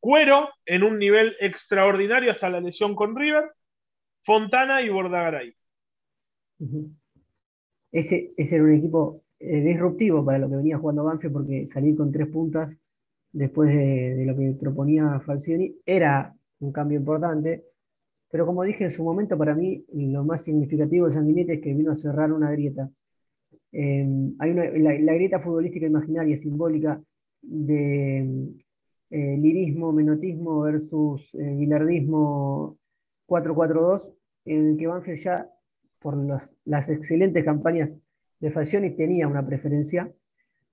Cuero 0.00 0.48
en 0.64 0.84
un 0.84 0.98
nivel 0.98 1.36
extraordinario 1.38 2.30
hasta 2.30 2.48
la 2.48 2.60
lesión 2.60 2.94
con 2.94 3.14
River. 3.14 3.44
Fontana 4.26 4.82
y 4.82 4.88
Bordagaray. 4.90 5.54
ese, 7.92 8.32
era 8.36 8.62
un 8.62 8.74
equipo 8.74 9.22
eh, 9.38 9.60
disruptivo 9.60 10.24
para 10.24 10.38
lo 10.38 10.50
que 10.50 10.56
venía 10.56 10.78
jugando 10.78 11.04
Banfield, 11.04 11.32
porque 11.32 11.66
salir 11.66 11.96
con 11.96 12.12
tres 12.12 12.28
puntas 12.28 12.76
después 13.32 13.70
de, 13.70 14.24
lo 14.26 14.36
que 14.36 14.56
proponía 14.58 15.20
Falcioni 15.20 15.74
era 15.86 16.34
un 16.60 16.72
cambio 16.72 16.98
importante. 16.98 17.64
Pero 18.30 18.44
como 18.44 18.64
dije 18.64 18.84
en 18.84 18.90
su 18.90 19.04
momento, 19.04 19.38
para 19.38 19.54
mí 19.54 19.84
lo 19.94 20.24
más 20.24 20.42
significativo 20.42 21.08
de 21.08 21.14
Sanguinetti 21.14 21.52
es 21.52 21.60
que 21.62 21.74
vino 21.74 21.92
a 21.92 21.96
cerrar 21.96 22.32
una 22.32 22.50
grieta 22.50 22.90
Em, 23.78 24.34
hay 24.38 24.54
la, 24.54 25.14
grieta 25.14 25.38
futbolística 25.38 25.86
imaginaria, 25.86 26.38
simbólica, 26.38 27.02
de 27.42 28.20
eh, 29.10 29.36
lirismo, 29.38 29.92
menotismo 29.92 30.60
versus 30.60 31.34
eh, 31.34 31.56
4-4-2, 33.26 34.14
en 34.44 34.70
el 34.70 34.76
que 34.76 34.86
Banfield 34.86 35.18
ya, 35.18 35.50
por 35.98 36.16
las 36.64 36.88
excelentes 36.88 37.44
campañas 37.44 37.96
de 38.40 38.50
Falcioni, 38.50 38.90
tenía 38.90 39.26
una 39.26 39.44
preferencia. 39.44 40.12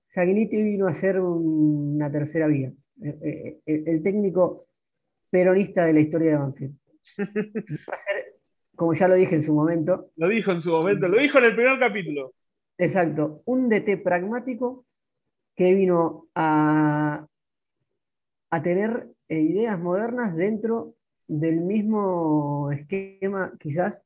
Sanguinetti 0.08 0.62
vino 0.62 0.86
a 0.86 0.94
ser 0.94 1.20
una 1.20 2.10
tercera 2.10 2.46
vía, 2.46 2.72
eh, 3.02 3.60
eh, 3.66 3.82
el, 3.86 4.02
técnico 4.02 4.68
peronista 5.28 5.84
de 5.84 5.92
la 5.92 6.00
historia 6.00 6.30
de 6.30 6.36
Banfield. 6.36 6.76
Va 7.88 7.94
a 7.94 7.98
ser, 7.98 8.36
como 8.76 8.94
ya 8.94 9.08
lo 9.08 9.14
dije 9.14 9.34
en 9.34 9.42
su 9.42 9.52
momento. 9.52 10.10
Lo 10.16 10.28
dijo 10.28 10.52
en 10.52 10.60
su 10.60 10.70
momento, 10.70 11.08
lo 11.08 11.20
dijo 11.20 11.38
en 11.38 11.44
el 11.44 11.56
primer 11.56 11.78
capítulo. 11.80 12.34
Exacto, 12.78 13.42
un 13.46 13.68
DT 13.68 14.02
pragmático 14.02 14.86
que 15.56 15.74
vino 15.74 16.28
a, 16.34 17.26
a 18.50 18.62
tener 18.62 19.08
eh, 19.28 19.40
ideas 19.40 19.78
modernas 19.78 20.36
dentro 20.36 20.94
del 21.26 21.60
mismo 21.60 22.70
esquema, 22.72 23.52
quizás 23.58 24.04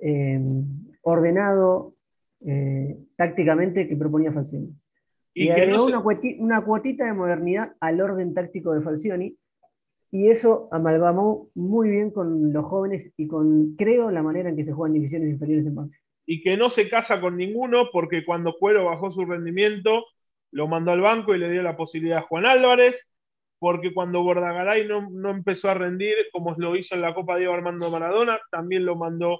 em, 0.00 0.64
ordenado 1.02 1.94
eh, 2.44 2.96
tácticamente 3.16 3.88
que 3.88 3.96
proponía 3.96 4.32
Falcioni. 4.32 4.74
Y, 5.34 5.48
agregó 5.48 5.86
una, 5.86 6.02
una, 6.38 6.60
cuotita 6.62 7.06
de 7.06 7.14
modernidad 7.14 7.72
al 7.80 8.00
orden 8.00 8.34
táctico 8.34 8.74
de 8.74 8.82
Falcioni, 8.82 9.36
y 10.10 10.28
eso 10.28 10.68
amalgamó 10.72 11.48
muy 11.54 11.88
bien 11.88 12.10
con 12.10 12.52
los 12.52 12.66
jóvenes 12.66 13.10
y 13.16 13.26
con, 13.26 13.76
creo, 13.76 14.10
la 14.10 14.22
manera 14.22 14.50
en 14.50 14.56
que 14.56 14.64
se 14.64 14.72
juegan 14.72 14.92
divisiones 14.92 15.30
inferiores 15.30 15.66
en 15.66 15.74
Banfield 15.74 16.02
y 16.26 16.42
que 16.42 16.56
no 16.56 16.70
se 16.70 16.88
casa 16.88 17.20
con 17.20 17.36
ninguno 17.36 17.90
porque 17.92 18.24
cuando 18.24 18.56
Cuero 18.58 18.84
bajó 18.84 19.10
su 19.10 19.24
rendimiento 19.24 20.04
lo 20.50 20.68
mandó 20.68 20.92
al 20.92 21.00
banco 21.00 21.34
y 21.34 21.38
le 21.38 21.50
dio 21.50 21.62
la 21.62 21.76
posibilidad 21.76 22.18
a 22.18 22.22
Juan 22.22 22.44
Álvarez, 22.44 23.10
porque 23.62 23.94
cuando 23.94 24.24
Bordagaray 24.24 24.88
no, 24.88 25.08
no 25.08 25.30
empezó 25.30 25.70
a 25.70 25.74
rendir 25.74 26.16
como 26.32 26.52
lo 26.58 26.74
hizo 26.74 26.96
en 26.96 27.00
la 27.00 27.14
Copa 27.14 27.36
Diego 27.36 27.54
Armando 27.54 27.92
Maradona, 27.92 28.40
también 28.50 28.84
lo 28.84 28.96
mandó 28.96 29.38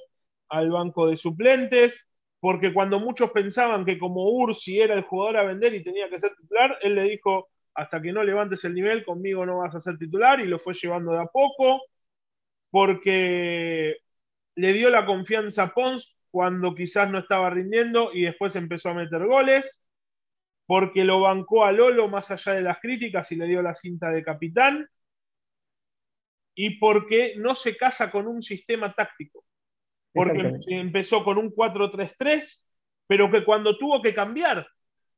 al 0.48 0.70
banco 0.70 1.08
de 1.08 1.16
suplentes, 1.16 2.06
porque 2.38 2.72
cuando 2.72 3.00
muchos 3.00 3.32
pensaban 3.32 3.84
que 3.84 3.98
como 3.98 4.30
Ursi 4.30 4.80
era 4.80 4.94
el 4.94 5.02
jugador 5.02 5.38
a 5.38 5.42
vender 5.42 5.74
y 5.74 5.82
tenía 5.82 6.08
que 6.08 6.20
ser 6.20 6.36
titular, 6.36 6.78
él 6.82 6.94
le 6.94 7.02
dijo, 7.02 7.48
hasta 7.74 8.00
que 8.00 8.12
no 8.12 8.22
levantes 8.22 8.62
el 8.64 8.74
nivel, 8.74 9.04
conmigo 9.04 9.44
no 9.44 9.58
vas 9.58 9.74
a 9.74 9.80
ser 9.80 9.98
titular, 9.98 10.38
y 10.38 10.46
lo 10.46 10.60
fue 10.60 10.74
llevando 10.74 11.10
de 11.10 11.22
a 11.22 11.26
poco, 11.26 11.82
porque 12.70 13.96
le 14.54 14.72
dio 14.72 14.88
la 14.88 15.04
confianza 15.04 15.64
a 15.64 15.74
Pons 15.74 16.16
cuando 16.30 16.76
quizás 16.76 17.10
no 17.10 17.18
estaba 17.18 17.50
rindiendo 17.50 18.12
y 18.12 18.22
después 18.22 18.54
empezó 18.54 18.90
a 18.90 18.94
meter 18.94 19.26
goles, 19.26 19.81
porque 20.66 21.04
lo 21.04 21.20
bancó 21.20 21.64
a 21.64 21.72
Lolo 21.72 22.08
más 22.08 22.30
allá 22.30 22.52
de 22.52 22.62
las 22.62 22.78
críticas 22.80 23.30
y 23.32 23.36
le 23.36 23.46
dio 23.46 23.62
la 23.62 23.74
cinta 23.74 24.10
de 24.10 24.22
capitán, 24.22 24.88
y 26.54 26.78
porque 26.78 27.34
no 27.36 27.54
se 27.54 27.76
casa 27.76 28.10
con 28.10 28.26
un 28.26 28.42
sistema 28.42 28.92
táctico, 28.92 29.44
porque 30.12 30.52
empezó 30.68 31.24
con 31.24 31.38
un 31.38 31.50
4-3-3, 31.50 32.66
pero 33.06 33.30
que 33.30 33.44
cuando 33.44 33.78
tuvo 33.78 34.02
que 34.02 34.14
cambiar 34.14 34.66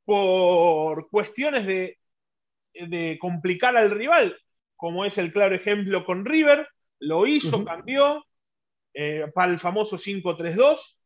por 0.04 1.08
cuestiones 1.10 1.66
de, 1.66 1.98
de 2.72 3.18
complicar 3.20 3.76
al 3.76 3.90
rival, 3.90 4.36
como 4.76 5.04
es 5.04 5.18
el 5.18 5.32
claro 5.32 5.54
ejemplo 5.54 6.04
con 6.04 6.24
River, 6.24 6.68
lo 7.00 7.26
hizo, 7.26 7.64
cambió 7.64 8.24
eh, 8.92 9.30
para 9.34 9.52
el 9.52 9.58
famoso 9.58 9.98
5-3-2 9.98 10.98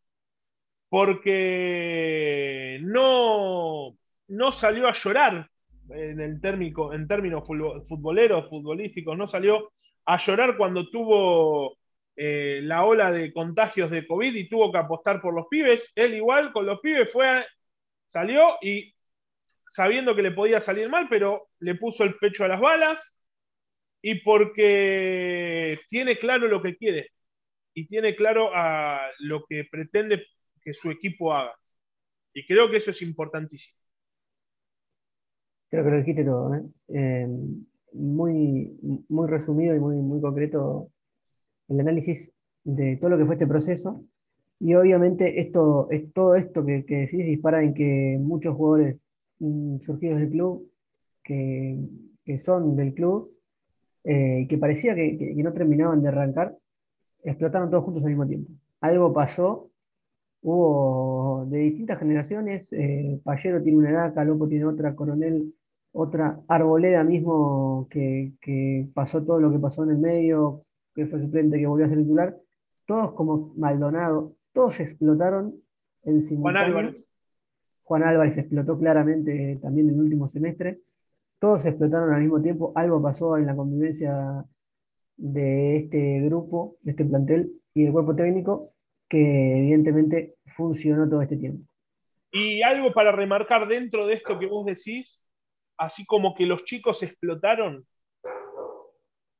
porque 0.88 2.78
no, 2.82 3.97
no 4.28 4.52
salió 4.52 4.88
a 4.88 4.92
llorar 4.92 5.50
en, 5.90 6.20
el 6.20 6.40
térmico, 6.40 6.92
en 6.92 7.08
términos 7.08 7.46
futboleros, 7.46 8.48
futbolísticos, 8.48 9.16
no 9.16 9.26
salió 9.26 9.70
a 10.04 10.18
llorar 10.18 10.56
cuando 10.56 10.88
tuvo 10.90 11.78
eh, 12.16 12.60
la 12.62 12.84
ola 12.84 13.12
de 13.12 13.32
contagios 13.32 13.90
de 13.90 14.06
COVID 14.06 14.34
y 14.34 14.48
tuvo 14.48 14.72
que 14.72 14.78
apostar 14.78 15.20
por 15.20 15.34
los 15.34 15.46
pibes. 15.48 15.90
Él 15.94 16.14
igual 16.14 16.52
con 16.52 16.66
los 16.66 16.80
pibes 16.80 17.10
fue, 17.12 17.44
salió 18.08 18.56
y 18.62 18.94
sabiendo 19.68 20.16
que 20.16 20.22
le 20.22 20.32
podía 20.32 20.60
salir 20.60 20.88
mal, 20.88 21.08
pero 21.08 21.48
le 21.60 21.74
puso 21.74 22.04
el 22.04 22.16
pecho 22.16 22.44
a 22.44 22.48
las 22.48 22.60
balas 22.60 23.14
y 24.02 24.16
porque 24.22 25.78
tiene 25.88 26.16
claro 26.18 26.48
lo 26.48 26.62
que 26.62 26.76
quiere 26.76 27.10
y 27.74 27.86
tiene 27.86 28.16
claro 28.16 28.50
a 28.54 29.00
lo 29.20 29.44
que 29.48 29.64
pretende 29.70 30.26
que 30.62 30.74
su 30.74 30.90
equipo 30.90 31.32
haga. 31.32 31.54
Y 32.34 32.46
creo 32.46 32.70
que 32.70 32.78
eso 32.78 32.90
es 32.90 33.02
importantísimo. 33.02 33.78
Creo 35.70 35.84
que 35.84 35.90
lo 35.90 35.98
dijiste 35.98 36.24
todo, 36.24 36.54
¿eh? 36.54 36.62
Eh, 36.88 37.28
muy, 37.92 39.04
muy 39.08 39.28
resumido 39.28 39.74
y 39.74 39.80
muy, 39.80 39.96
muy 39.96 40.20
concreto 40.20 40.90
el 41.68 41.80
análisis 41.80 42.32
de 42.64 42.96
todo 42.96 43.10
lo 43.10 43.18
que 43.18 43.26
fue 43.26 43.34
este 43.34 43.46
proceso. 43.46 44.04
Y 44.60 44.74
obviamente 44.74 45.40
esto, 45.40 45.88
es, 45.90 46.12
todo 46.12 46.34
esto 46.34 46.64
que, 46.64 46.84
decís 46.86 47.24
dispara 47.26 47.62
en 47.62 47.74
que 47.74 48.18
muchos 48.20 48.56
jugadores 48.56 48.96
mm, 49.38 49.78
surgidos 49.80 50.18
del 50.20 50.30
club, 50.30 50.70
que, 51.22 51.78
que 52.24 52.38
son 52.38 52.76
del 52.76 52.94
club, 52.94 53.32
eh, 54.04 54.46
que 54.48 54.58
parecía 54.58 54.94
que, 54.94 55.34
no 55.36 55.52
terminaban 55.52 56.02
de 56.02 56.08
arrancar, 56.08 56.56
explotaron 57.22 57.70
todos 57.70 57.84
juntos 57.84 58.02
al 58.02 58.10
mismo 58.10 58.26
tiempo. 58.26 58.50
Algo 58.80 59.12
pasó, 59.12 59.70
hubo 60.42 61.46
de 61.50 61.58
distintas 61.58 61.98
generaciones, 61.98 62.72
eh, 62.72 63.20
Payero 63.24 63.62
tiene 63.62 63.78
una 63.78 63.90
edad, 63.90 64.14
Calopo 64.14 64.48
tiene 64.48 64.64
otra, 64.64 64.94
Coronel 64.94 65.52
otra, 65.92 66.40
Arboleda 66.48 67.04
mismo 67.04 67.88
que, 67.90 68.32
que 68.40 68.88
pasó 68.94 69.24
todo 69.24 69.40
lo 69.40 69.50
que 69.50 69.58
pasó 69.58 69.84
en 69.84 69.90
el 69.90 69.98
medio, 69.98 70.64
que 70.94 71.06
fue 71.06 71.20
suplente, 71.20 71.58
que 71.58 71.66
volvió 71.66 71.86
a 71.86 71.88
ser 71.88 71.98
titular, 71.98 72.36
todos 72.86 73.12
como 73.12 73.52
Maldonado, 73.56 74.34
todos 74.52 74.80
explotaron 74.80 75.54
en 76.04 76.22
simultáneo. 76.22 76.72
Juan 76.72 76.84
Álvarez. 76.84 77.08
Juan 77.82 78.02
Álvarez 78.02 78.38
explotó 78.38 78.78
claramente 78.78 79.58
también 79.62 79.88
en 79.88 79.94
el 79.94 80.00
último 80.00 80.28
semestre. 80.28 80.80
Todos 81.38 81.64
explotaron 81.64 82.12
al 82.12 82.22
mismo 82.22 82.40
tiempo. 82.42 82.72
Algo 82.74 83.00
pasó 83.00 83.36
en 83.36 83.46
la 83.46 83.54
convivencia 83.54 84.44
de 85.16 85.76
este 85.76 86.20
grupo, 86.22 86.76
de 86.82 86.90
este 86.92 87.04
plantel 87.04 87.52
y 87.74 87.84
del 87.84 87.92
cuerpo 87.92 88.14
técnico, 88.16 88.72
que 89.08 89.58
evidentemente 89.58 90.34
funcionó 90.46 91.08
todo 91.08 91.22
este 91.22 91.36
tiempo. 91.36 91.64
Y 92.32 92.62
algo 92.62 92.92
para 92.92 93.12
remarcar 93.12 93.68
dentro 93.68 94.06
de 94.06 94.14
esto 94.14 94.38
que 94.38 94.46
vos 94.46 94.66
decís, 94.66 95.22
así 95.78 96.04
como 96.04 96.34
que 96.34 96.44
los 96.44 96.64
chicos 96.64 97.02
explotaron, 97.02 97.86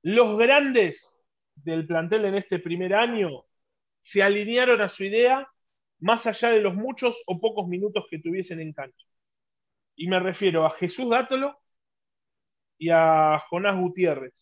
los 0.02 0.38
grandes 0.38 1.12
del 1.56 1.86
plantel 1.86 2.24
en 2.24 2.36
este 2.36 2.60
primer 2.60 2.94
año 2.94 3.44
se 4.00 4.22
alinearon 4.22 4.80
a 4.80 4.88
su 4.88 5.04
idea 5.04 5.46
más 6.00 6.26
allá 6.26 6.50
de 6.50 6.60
los 6.60 6.76
muchos 6.76 7.22
o 7.26 7.40
pocos 7.40 7.66
minutos 7.66 8.06
que 8.08 8.20
tuviesen 8.20 8.60
en 8.60 8.72
cancha. 8.72 9.06
Y 9.96 10.08
me 10.08 10.20
refiero 10.20 10.64
a 10.64 10.70
Jesús 10.70 11.10
Dátolo 11.10 11.58
y 12.78 12.90
a 12.90 13.42
Jonás 13.50 13.76
Gutiérrez. 13.76 14.34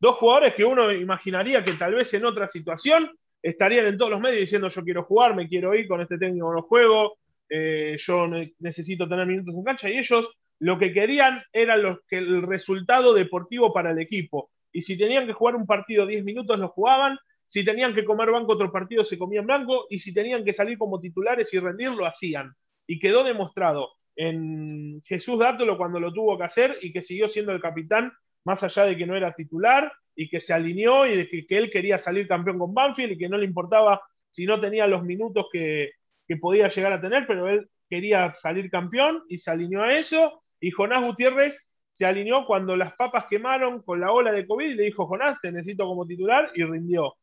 Dos 0.00 0.16
jugadores 0.16 0.54
que 0.54 0.64
uno 0.64 0.90
imaginaría 0.92 1.62
que 1.62 1.74
tal 1.74 1.94
vez 1.94 2.12
en 2.14 2.24
otra 2.24 2.48
situación 2.48 3.10
estarían 3.42 3.86
en 3.86 3.98
todos 3.98 4.10
los 4.10 4.20
medios 4.20 4.40
diciendo 4.40 4.70
yo 4.70 4.82
quiero 4.82 5.04
jugar, 5.04 5.36
me 5.36 5.48
quiero 5.48 5.74
ir 5.74 5.86
con 5.86 6.00
este 6.00 6.16
técnico 6.16 6.52
no 6.52 6.62
juego, 6.62 7.18
eh, 7.48 7.96
yo 7.98 8.26
necesito 8.58 9.06
tener 9.06 9.26
minutos 9.26 9.54
en 9.54 9.64
cancha 9.64 9.90
y 9.90 9.98
ellos 9.98 10.30
lo 10.58 10.78
que 10.78 10.92
querían 10.92 11.42
era 11.52 11.76
los, 11.76 11.98
que 12.08 12.18
el 12.18 12.42
resultado 12.42 13.12
deportivo 13.14 13.72
para 13.72 13.90
el 13.90 13.98
equipo 13.98 14.50
y 14.74 14.82
si 14.82 14.98
tenían 14.98 15.26
que 15.26 15.32
jugar 15.32 15.54
un 15.54 15.66
partido 15.66 16.04
10 16.04 16.24
minutos, 16.24 16.58
lo 16.58 16.68
jugaban. 16.68 17.16
Si 17.46 17.64
tenían 17.64 17.94
que 17.94 18.04
comer 18.04 18.32
banco 18.32 18.54
otro 18.54 18.72
partido, 18.72 19.04
se 19.04 19.16
comían 19.16 19.46
blanco. 19.46 19.86
Y 19.88 20.00
si 20.00 20.12
tenían 20.12 20.44
que 20.44 20.52
salir 20.52 20.76
como 20.76 21.00
titulares 21.00 21.54
y 21.54 21.60
rendir, 21.60 21.90
lo 21.90 22.04
hacían. 22.04 22.52
Y 22.84 22.98
quedó 22.98 23.22
demostrado 23.22 23.92
en 24.16 25.00
Jesús 25.04 25.38
Dátolo 25.38 25.78
cuando 25.78 26.00
lo 26.00 26.12
tuvo 26.12 26.36
que 26.36 26.44
hacer 26.44 26.76
y 26.82 26.92
que 26.92 27.04
siguió 27.04 27.28
siendo 27.28 27.52
el 27.52 27.60
capitán, 27.60 28.12
más 28.44 28.64
allá 28.64 28.84
de 28.84 28.96
que 28.96 29.06
no 29.06 29.16
era 29.16 29.32
titular 29.32 29.92
y 30.16 30.28
que 30.28 30.40
se 30.40 30.52
alineó 30.52 31.06
y 31.06 31.28
que, 31.28 31.56
él 31.56 31.70
quería 31.70 31.98
salir 31.98 32.26
campeón 32.26 32.58
con 32.58 32.74
Banfield 32.74 33.12
y 33.12 33.18
que 33.18 33.28
no 33.28 33.38
le 33.38 33.46
importaba 33.46 34.00
si 34.30 34.44
no 34.44 34.60
tenía 34.60 34.88
los 34.88 35.04
minutos 35.04 35.46
que 35.52 35.92
podía 36.40 36.68
llegar 36.68 36.92
a 36.92 37.00
tener, 37.00 37.28
pero 37.28 37.48
él 37.48 37.68
quería 37.88 38.34
salir 38.34 38.70
campeón 38.70 39.22
y 39.28 39.38
se 39.38 39.52
alineó 39.52 39.82
a 39.82 39.94
eso. 39.94 40.40
Y 40.60 40.70
Jonás 40.70 41.04
Gutiérrez 41.04 41.68
se 41.92 42.06
alineó 42.06 42.46
cuando 42.46 42.76
las 42.76 42.94
papas 42.96 43.26
quemaron 43.30 43.82
con 43.82 44.00
la 44.00 44.12
ola 44.12 44.32
de 44.32 44.46
COVID 44.46 44.66
y 44.66 44.74
le 44.74 44.82
dijo, 44.84 45.06
Jonás, 45.06 45.38
te 45.40 45.52
necesito 45.52 45.86
como 45.86 46.06
titular 46.06 46.50
y 46.54 46.64
rindió. 46.64 47.14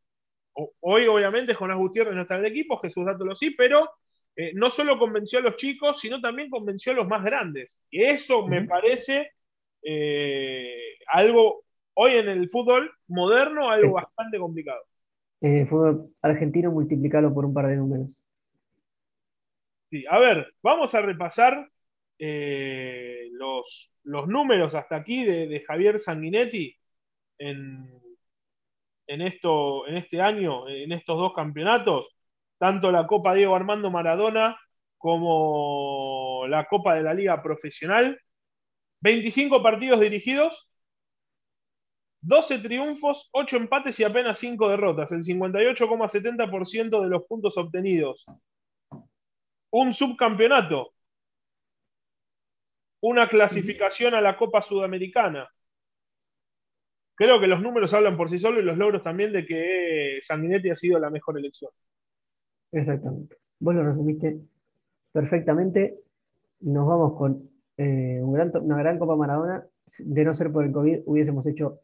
Hoy, 0.54 1.08
obviamente, 1.08 1.54
Jonás 1.54 1.78
Gutiérrez 1.78 2.16
no 2.16 2.22
está 2.22 2.36
en 2.36 2.46
el 2.46 2.52
equipo, 2.52 2.80
Jesús 2.80 3.06
Dátolo 3.06 3.36
sí, 3.36 3.52
pero 3.52 3.90
eh, 4.36 4.52
no 4.54 4.70
solo 4.70 4.98
convenció 4.98 5.40
a 5.40 5.42
los 5.42 5.56
chicos, 5.58 6.00
sino 6.00 6.22
también 6.22 6.50
convenció 6.50 6.94
a 6.94 6.96
los 6.96 7.08
más 7.08 7.24
grandes. 7.24 7.82
Y 7.90 8.04
eso 8.04 8.48
me 8.48 8.64
parece 8.64 9.32
eh, 9.84 10.98
algo, 11.08 11.64
hoy 11.94 12.14
en 12.14 12.30
el 12.30 12.50
fútbol 12.50 12.92
moderno, 13.08 13.70
algo 13.70 13.94
bastante 13.94 14.40
complicado. 14.40 14.82
En 15.42 15.58
el 15.58 15.68
fútbol 15.68 16.14
argentino, 16.22 16.72
multiplicarlo 16.72 17.34
por 17.34 17.46
un 17.46 17.54
par 17.54 17.68
de 17.68 17.76
números. 17.76 18.24
Sí, 19.90 20.06
a 20.10 20.20
ver, 20.20 20.54
vamos 20.64 20.96
a 20.96 21.02
repasar 21.02 21.70
eh, 22.24 23.30
los, 23.32 24.28
números 24.28 24.76
hasta 24.76 24.98
aquí 24.98 25.26
de, 25.26 25.64
Javier 25.68 26.00
Sanguinetti 26.00 26.78
en, 27.40 28.00
en, 29.08 29.22
esto, 29.24 29.88
en 29.88 29.98
este 29.98 30.22
año, 30.22 30.70
en 30.70 30.92
estos 30.92 31.18
dos 31.18 31.34
campeonatos, 31.34 32.08
tanto 32.60 32.92
la 32.92 33.08
Copa 33.08 33.34
Diego 33.34 33.56
Armando 33.56 33.90
Maradona 33.90 34.56
como 35.00 36.46
la 36.48 36.66
Copa 36.66 36.94
de 36.96 37.02
la 37.02 37.16
Liga 37.16 37.42
Profesional. 37.42 38.20
25 39.02 39.64
partidos 39.64 40.00
dirigidos, 40.00 40.70
12 42.22 42.60
triunfos, 42.60 43.30
8 43.32 43.58
empates 43.58 44.00
y 44.00 44.04
apenas 44.04 44.38
5 44.38 44.70
derrotas, 44.70 45.12
el 45.12 45.24
58,70% 45.24 47.02
de 47.02 47.10
los 47.10 47.24
puntos 47.24 47.58
obtenidos. 47.58 48.24
Un 49.72 49.96
subcampeonato, 49.96 50.94
una 53.02 53.28
clasificación 53.28 54.14
a 54.14 54.22
la 54.22 54.38
Copa 54.38 54.62
Sudamericana. 54.62 55.50
Creo 57.16 57.40
que 57.40 57.48
los 57.48 57.62
números 57.62 57.94
hablan 57.94 58.18
por 58.18 58.30
sí 58.30 58.40
solos 58.40 58.64
y 58.64 58.66
los 58.66 58.78
logros 58.78 59.04
también 59.04 59.32
de 59.32 59.46
que 59.46 60.20
Sanguinetti 60.22 60.70
ha 60.70 60.76
sido 60.76 61.00
la 61.00 61.10
mejor 61.10 61.38
elección. 61.38 61.72
Exactamente. 62.72 63.38
Vos 63.60 63.76
lo 63.76 63.84
resumiste 63.84 64.40
perfectamente. 65.12 66.00
Nos 66.62 66.88
vamos 66.88 67.18
con 67.18 67.50
eh, 67.78 68.20
una 68.24 68.78
gran 68.78 68.98
Copa 68.98 69.16
Maradona. 69.16 69.66
De 70.00 70.24
no 70.24 70.34
ser 70.34 70.52
por 70.52 70.64
el 70.64 70.72
COVID, 70.72 71.02
hubiésemos 71.06 71.46
hecho 71.48 71.82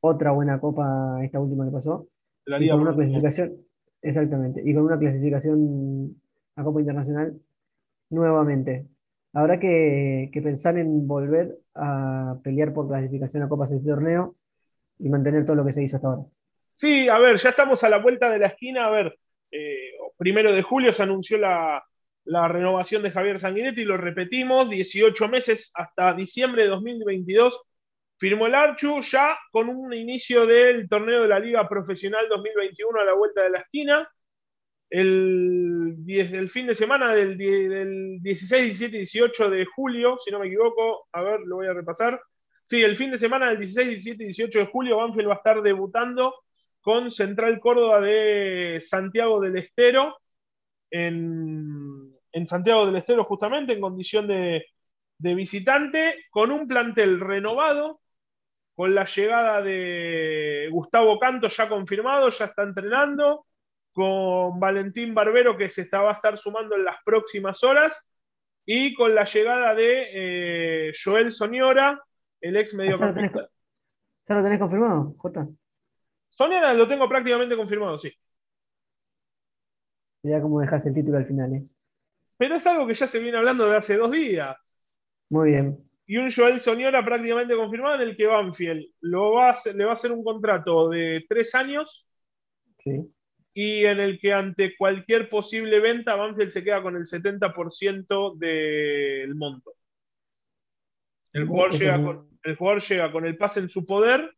otra 0.00 0.32
buena 0.32 0.60
Copa, 0.60 1.18
esta 1.22 1.40
última 1.40 1.64
que 1.64 1.70
pasó. 1.70 2.08
y 2.46 2.68
con 2.68 2.80
una 2.80 2.94
clasificación, 2.94 3.56
exactamente, 4.02 4.62
y 4.64 4.74
con 4.74 4.84
una 4.84 4.98
clasificación 4.98 6.20
a 6.56 6.64
Copa 6.64 6.80
Internacional 6.80 7.40
nuevamente 8.10 8.86
habrá 9.32 9.58
que, 9.60 10.30
pensar 10.42 10.78
en 10.78 11.06
volver 11.06 11.56
a 11.74 12.36
pelear 12.42 12.72
por 12.72 12.88
clasificación 12.88 13.42
a 13.42 13.48
Copas 13.48 13.70
del 13.70 13.84
torneo 13.84 14.36
y 14.98 15.08
mantener 15.08 15.44
todo 15.44 15.56
lo 15.56 15.64
que 15.64 15.72
se 15.72 15.82
hizo 15.82 15.96
hasta 15.96 16.08
ahora. 16.08 16.22
Sí, 16.74 17.08
a 17.08 17.18
ver, 17.18 17.36
ya 17.36 17.50
estamos 17.50 17.84
a 17.84 17.90
la 17.90 17.98
vuelta 17.98 18.30
de 18.30 18.38
la 18.38 18.48
esquina. 18.48 18.86
A 18.86 18.90
ver, 18.90 19.18
eh, 19.50 19.92
primero 20.16 20.52
de 20.52 20.62
julio 20.62 20.92
se 20.92 21.02
anunció 21.02 21.38
la, 21.38 21.82
renovación 22.24 23.02
de 23.02 23.10
Javier 23.10 23.40
Sanguinetti, 23.40 23.84
lo 23.84 23.96
repetimos, 23.96 24.70
18 24.70 25.28
meses 25.28 25.72
hasta 25.74 26.14
diciembre 26.14 26.62
de 26.62 26.68
2022. 26.68 27.60
Firmó 28.18 28.46
el 28.46 28.54
Archu 28.54 29.00
ya 29.00 29.38
con 29.50 29.68
un 29.68 29.92
inicio 29.94 30.46
del 30.46 30.88
torneo 30.88 31.22
de 31.22 31.28
la 31.28 31.40
Liga 31.40 31.68
Profesional 31.68 32.28
2021 32.28 33.00
a 33.00 33.04
la 33.04 33.14
vuelta 33.14 33.42
de 33.42 33.50
la 33.50 33.60
esquina 33.60 34.08
el, 34.90 36.50
fin 36.50 36.66
de 36.66 36.74
semana 36.74 37.14
del, 37.14 37.38
16, 37.38 38.78
17 38.78 38.96
y 38.96 39.00
18 39.00 39.50
de 39.50 39.64
julio, 39.64 40.18
si 40.22 40.30
no 40.30 40.40
me 40.40 40.48
equivoco, 40.48 41.08
a 41.12 41.22
ver, 41.22 41.40
lo 41.40 41.56
voy 41.56 41.68
a 41.68 41.72
repasar. 41.72 42.20
Sí, 42.66 42.82
el 42.82 42.96
fin 42.96 43.10
de 43.10 43.18
semana 43.18 43.48
del 43.50 43.58
16, 43.58 43.88
17 43.88 44.22
y 44.22 44.26
18 44.26 44.58
de 44.60 44.66
julio, 44.66 44.96
Banfield 44.98 45.28
va 45.28 45.34
a 45.34 45.36
estar 45.36 45.62
debutando 45.62 46.34
con 46.80 47.10
Central 47.10 47.60
Córdoba 47.60 48.00
de 48.00 48.82
Santiago 48.86 49.40
del 49.40 49.56
Estero, 49.56 50.16
en, 50.90 52.16
Santiago 52.46 52.86
del 52.86 52.96
Estero 52.96 53.24
justamente, 53.24 53.72
en 53.72 53.80
condición 53.80 54.26
de, 54.26 54.66
de 55.18 55.34
visitante, 55.34 56.24
con 56.30 56.50
un 56.50 56.66
plantel 56.66 57.20
renovado, 57.20 58.00
con 58.74 58.94
la 58.94 59.04
llegada 59.04 59.62
de 59.62 60.68
Gustavo 60.72 61.18
Canto 61.18 61.48
ya 61.48 61.68
confirmado, 61.68 62.30
ya 62.30 62.46
está 62.46 62.62
entrenando, 62.62 63.46
con 63.92 64.60
Valentín 64.60 65.14
Barbero, 65.14 65.56
que 65.56 65.68
se 65.68 65.82
está, 65.82 66.00
va 66.00 66.10
a 66.12 66.14
estar 66.14 66.38
sumando 66.38 66.76
en 66.76 66.84
las 66.84 66.96
próximas 67.04 67.62
horas, 67.64 68.08
y 68.64 68.94
con 68.94 69.14
la 69.14 69.24
llegada 69.24 69.74
de 69.74 70.88
eh, 70.88 70.92
Joel 71.02 71.32
Soñora, 71.32 72.02
el 72.40 72.56
ex 72.56 72.74
mediocampista. 72.74 73.48
¿Ya 74.28 74.34
lo 74.34 74.42
tenés 74.42 74.58
confirmado, 74.60 75.14
Jota? 75.18 75.48
Soñora 76.28 76.72
lo 76.74 76.86
tengo 76.86 77.08
prácticamente 77.08 77.56
confirmado, 77.56 77.98
sí. 77.98 78.12
Mira 80.22 80.40
cómo 80.40 80.60
dejas 80.60 80.86
el 80.86 80.94
título 80.94 81.18
al 81.18 81.26
final, 81.26 81.52
¿eh? 81.54 81.64
Pero 82.36 82.56
es 82.56 82.66
algo 82.66 82.86
que 82.86 82.94
ya 82.94 83.08
se 83.08 83.18
viene 83.18 83.36
hablando 83.36 83.68
de 83.68 83.76
hace 83.76 83.96
dos 83.96 84.10
días. 84.10 84.56
Muy 85.28 85.50
bien. 85.50 85.78
Y 86.06 86.16
un 86.16 86.30
Joel 86.30 86.58
Soñora 86.58 87.04
prácticamente 87.04 87.54
confirmado 87.54 87.96
en 87.96 88.08
el 88.08 88.16
que 88.16 88.26
Banfield 88.26 88.86
lo 89.00 89.32
va 89.32 89.56
le 89.74 89.84
va 89.84 89.90
a 89.90 89.94
hacer 89.94 90.10
un 90.10 90.24
contrato 90.24 90.88
de 90.88 91.24
tres 91.28 91.54
años. 91.54 92.08
Sí. 92.78 93.12
Y 93.52 93.84
en 93.84 93.98
el 93.98 94.20
que 94.20 94.32
ante 94.32 94.76
cualquier 94.76 95.28
posible 95.28 95.80
venta, 95.80 96.14
Banfield 96.14 96.50
se 96.50 96.62
queda 96.62 96.82
con 96.82 96.96
el 96.96 97.06
70% 97.06 98.36
del 98.36 99.34
monto. 99.34 99.72
El 101.32 101.46
jugador, 101.46 101.78
llega 101.78 102.02
con, 102.02 102.28
el 102.42 102.56
jugador 102.56 102.82
llega 102.82 103.12
con 103.12 103.26
el 103.26 103.36
pase 103.36 103.60
en 103.60 103.68
su 103.68 103.86
poder, 103.86 104.34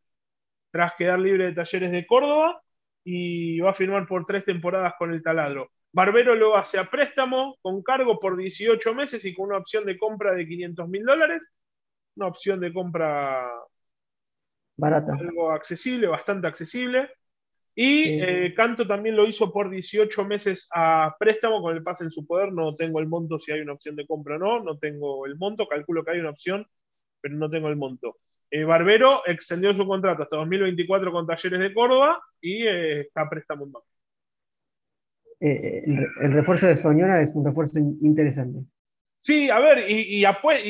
tras 0.70 0.94
quedar 0.96 1.18
libre 1.18 1.46
de 1.46 1.53
talleres 1.53 1.92
de 1.92 2.07
Córdoba, 2.07 2.62
y 3.05 3.61
va 3.61 3.70
a 3.70 3.75
firmar 3.75 4.07
por 4.07 4.25
tres 4.25 4.44
temporadas 4.44 4.94
con 4.98 5.12
el 5.12 5.22
taladro. 5.22 5.70
Barbero 5.92 6.35
lo 6.35 6.57
hace 6.57 6.79
a 6.79 6.88
préstamo 6.88 7.57
con 7.61 7.83
cargo 7.83 8.18
por 8.18 8.37
18 8.37 8.94
meses 8.94 9.25
y 9.25 9.35
con 9.35 9.48
una 9.48 9.59
opción 9.59 9.85
de 9.85 9.98
compra 9.98 10.33
de 10.33 10.46
500 10.46 10.88
mil 10.88 11.05
dólares. 11.05 11.42
Una 12.16 12.29
opción 12.29 12.61
de 12.61 12.72
compra 12.72 13.46
barata. 14.77 15.12
Algo 15.18 15.51
accesible, 15.51 16.07
bastante 16.07 16.46
accesible. 16.46 17.11
Y 17.75 18.21
eh, 18.21 18.53
Canto 18.55 18.87
también 18.87 19.17
lo 19.17 19.27
hizo 19.27 19.51
por 19.51 19.71
18 19.71 20.25
meses 20.27 20.69
a 20.75 21.17
préstamo 21.19 21.63
con 21.63 21.75
el 21.75 21.83
pase 21.83 22.05
en 22.05 22.11
su 22.11 22.27
poder. 22.27 22.53
No 22.53 22.75
tengo 22.75 23.01
el 23.01 23.09
monto 23.09 23.39
si 23.39 23.53
hay 23.53 23.61
una 23.61 23.73
opción 23.73 23.97
de 23.97 24.07
compra 24.07 24.37
o 24.37 24.39
no. 24.39 24.63
No 24.63 24.79
tengo 24.79 25.25
el 25.27 25.37
monto. 25.37 25.67
Calculo 25.67 26.05
que 26.05 26.13
hay 26.13 26.21
una 26.21 26.31
opción, 26.31 26.67
pero 27.21 27.35
no 27.35 27.49
tengo 27.49 27.69
el 27.69 27.77
monto. 27.77 28.19
Eh, 28.51 28.65
Barbero 28.65 29.23
extendió 29.27 29.73
su 29.73 29.87
contrato 29.87 30.25
hasta 30.25 30.37
2024 30.37 31.11
con 31.11 31.27
Talleres 31.27 31.61
de 31.61 31.73
Córdoba 31.73 32.21
y 32.41 32.67
eh, 32.67 33.01
está 33.01 33.23
a 33.23 33.31
préstamo 33.31 33.65
en 33.65 33.73
eh, 35.43 35.83
el, 36.21 36.33
refuerzo 36.33 36.69
de 36.69 36.77
Soñora 36.77 37.21
es 37.21 37.35
un 37.35 37.45
refuerzo 37.45 37.81
interesante. 37.81 38.61
Sí, 39.19 39.51
a 39.51 39.59
ver, 39.59 39.91
y, 39.91 40.25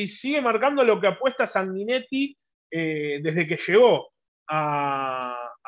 sigue 0.07 0.41
marcando 0.41 0.83
lo 0.83 0.99
que 0.99 1.07
apuesta 1.07 1.45
Sanguinetti 1.45 2.35
eh, 2.71 3.19
desde 3.21 3.45
que 3.45 3.57
llegó 3.67 4.09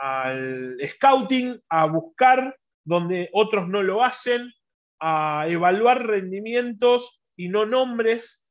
al 0.05 0.77
scouting, 0.81 1.59
a 1.69 1.85
buscar 1.87 2.55
donde 2.83 3.29
otros 3.33 3.67
no 3.67 3.81
lo 3.81 4.03
hacen, 4.03 4.51
a 4.99 5.45
evaluar 5.47 6.05
rendimientos 6.05 7.19
y 7.35 7.49
no 7.49 7.65
nombres 7.65 8.43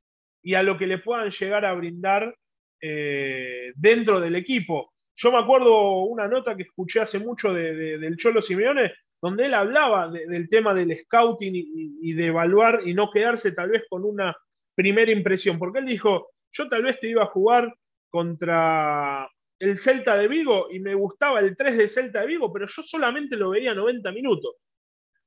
y 0.42 0.54
a 0.54 0.62
lo 0.62 0.76
que 0.76 0.86
le 0.86 0.98
puedan 0.98 1.30
llegar 1.30 1.64
a 1.64 1.72
brindar 1.72 2.34
eh, 2.80 3.72
dentro 3.76 4.20
del 4.20 4.36
equipo. 4.36 4.92
Yo 5.16 5.32
me 5.32 5.38
acuerdo 5.38 6.00
una 6.02 6.26
nota 6.26 6.56
que 6.56 6.64
escuché 6.64 7.00
hace 7.00 7.18
mucho 7.18 7.54
del 7.54 8.16
Cholo 8.16 8.42
Simeone, 8.42 8.92
donde 9.22 9.46
él 9.46 9.54
hablaba 9.54 10.10
del 10.10 10.48
tema 10.50 10.74
del 10.74 10.94
scouting 11.04 11.54
y, 11.54 12.12
de 12.12 12.26
evaluar 12.26 12.82
y 12.84 12.92
no 12.94 13.10
quedarse 13.10 13.52
tal 13.52 13.70
vez 13.70 13.84
con 13.88 14.04
una 14.04 14.36
primera 14.74 15.12
impresión, 15.12 15.58
porque 15.58 15.78
él 15.78 15.86
dijo, 15.86 16.28
yo 16.52 16.68
tal 16.68 16.82
vez 16.82 16.98
te 17.00 17.08
iba 17.08 17.22
a 17.22 17.28
jugar 17.28 17.72
contra 18.10 19.26
el 19.64 19.78
Celta 19.78 20.16
de 20.16 20.28
Vigo 20.28 20.68
y 20.70 20.78
me 20.78 20.94
gustaba 20.94 21.40
el 21.40 21.56
3 21.56 21.78
de 21.78 21.88
Celta 21.88 22.20
de 22.20 22.26
Vigo, 22.26 22.52
pero 22.52 22.66
yo 22.66 22.82
solamente 22.82 23.36
lo 23.36 23.50
veía 23.50 23.74
90 23.74 24.12
minutos. 24.12 24.56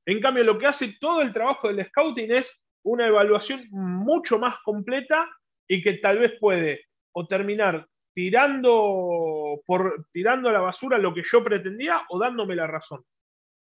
En 0.06 0.20
cambio, 0.20 0.44
lo 0.44 0.56
que 0.56 0.66
hace 0.66 0.96
todo 1.00 1.22
el 1.22 1.32
trabajo 1.32 1.68
del 1.68 1.84
scouting 1.84 2.30
es 2.30 2.64
una 2.84 3.08
evaluación 3.08 3.66
mucho 3.70 4.38
más 4.38 4.58
completa 4.60 5.28
y 5.66 5.82
que 5.82 5.94
tal 5.94 6.20
vez 6.20 6.34
puede 6.38 6.86
o 7.12 7.26
terminar 7.26 7.86
tirando, 8.14 9.60
por, 9.66 10.06
tirando 10.12 10.48
a 10.48 10.52
la 10.52 10.60
basura 10.60 10.98
lo 10.98 11.12
que 11.12 11.22
yo 11.24 11.42
pretendía 11.42 12.02
o 12.08 12.18
dándome 12.18 12.54
la 12.54 12.68
razón. 12.68 13.04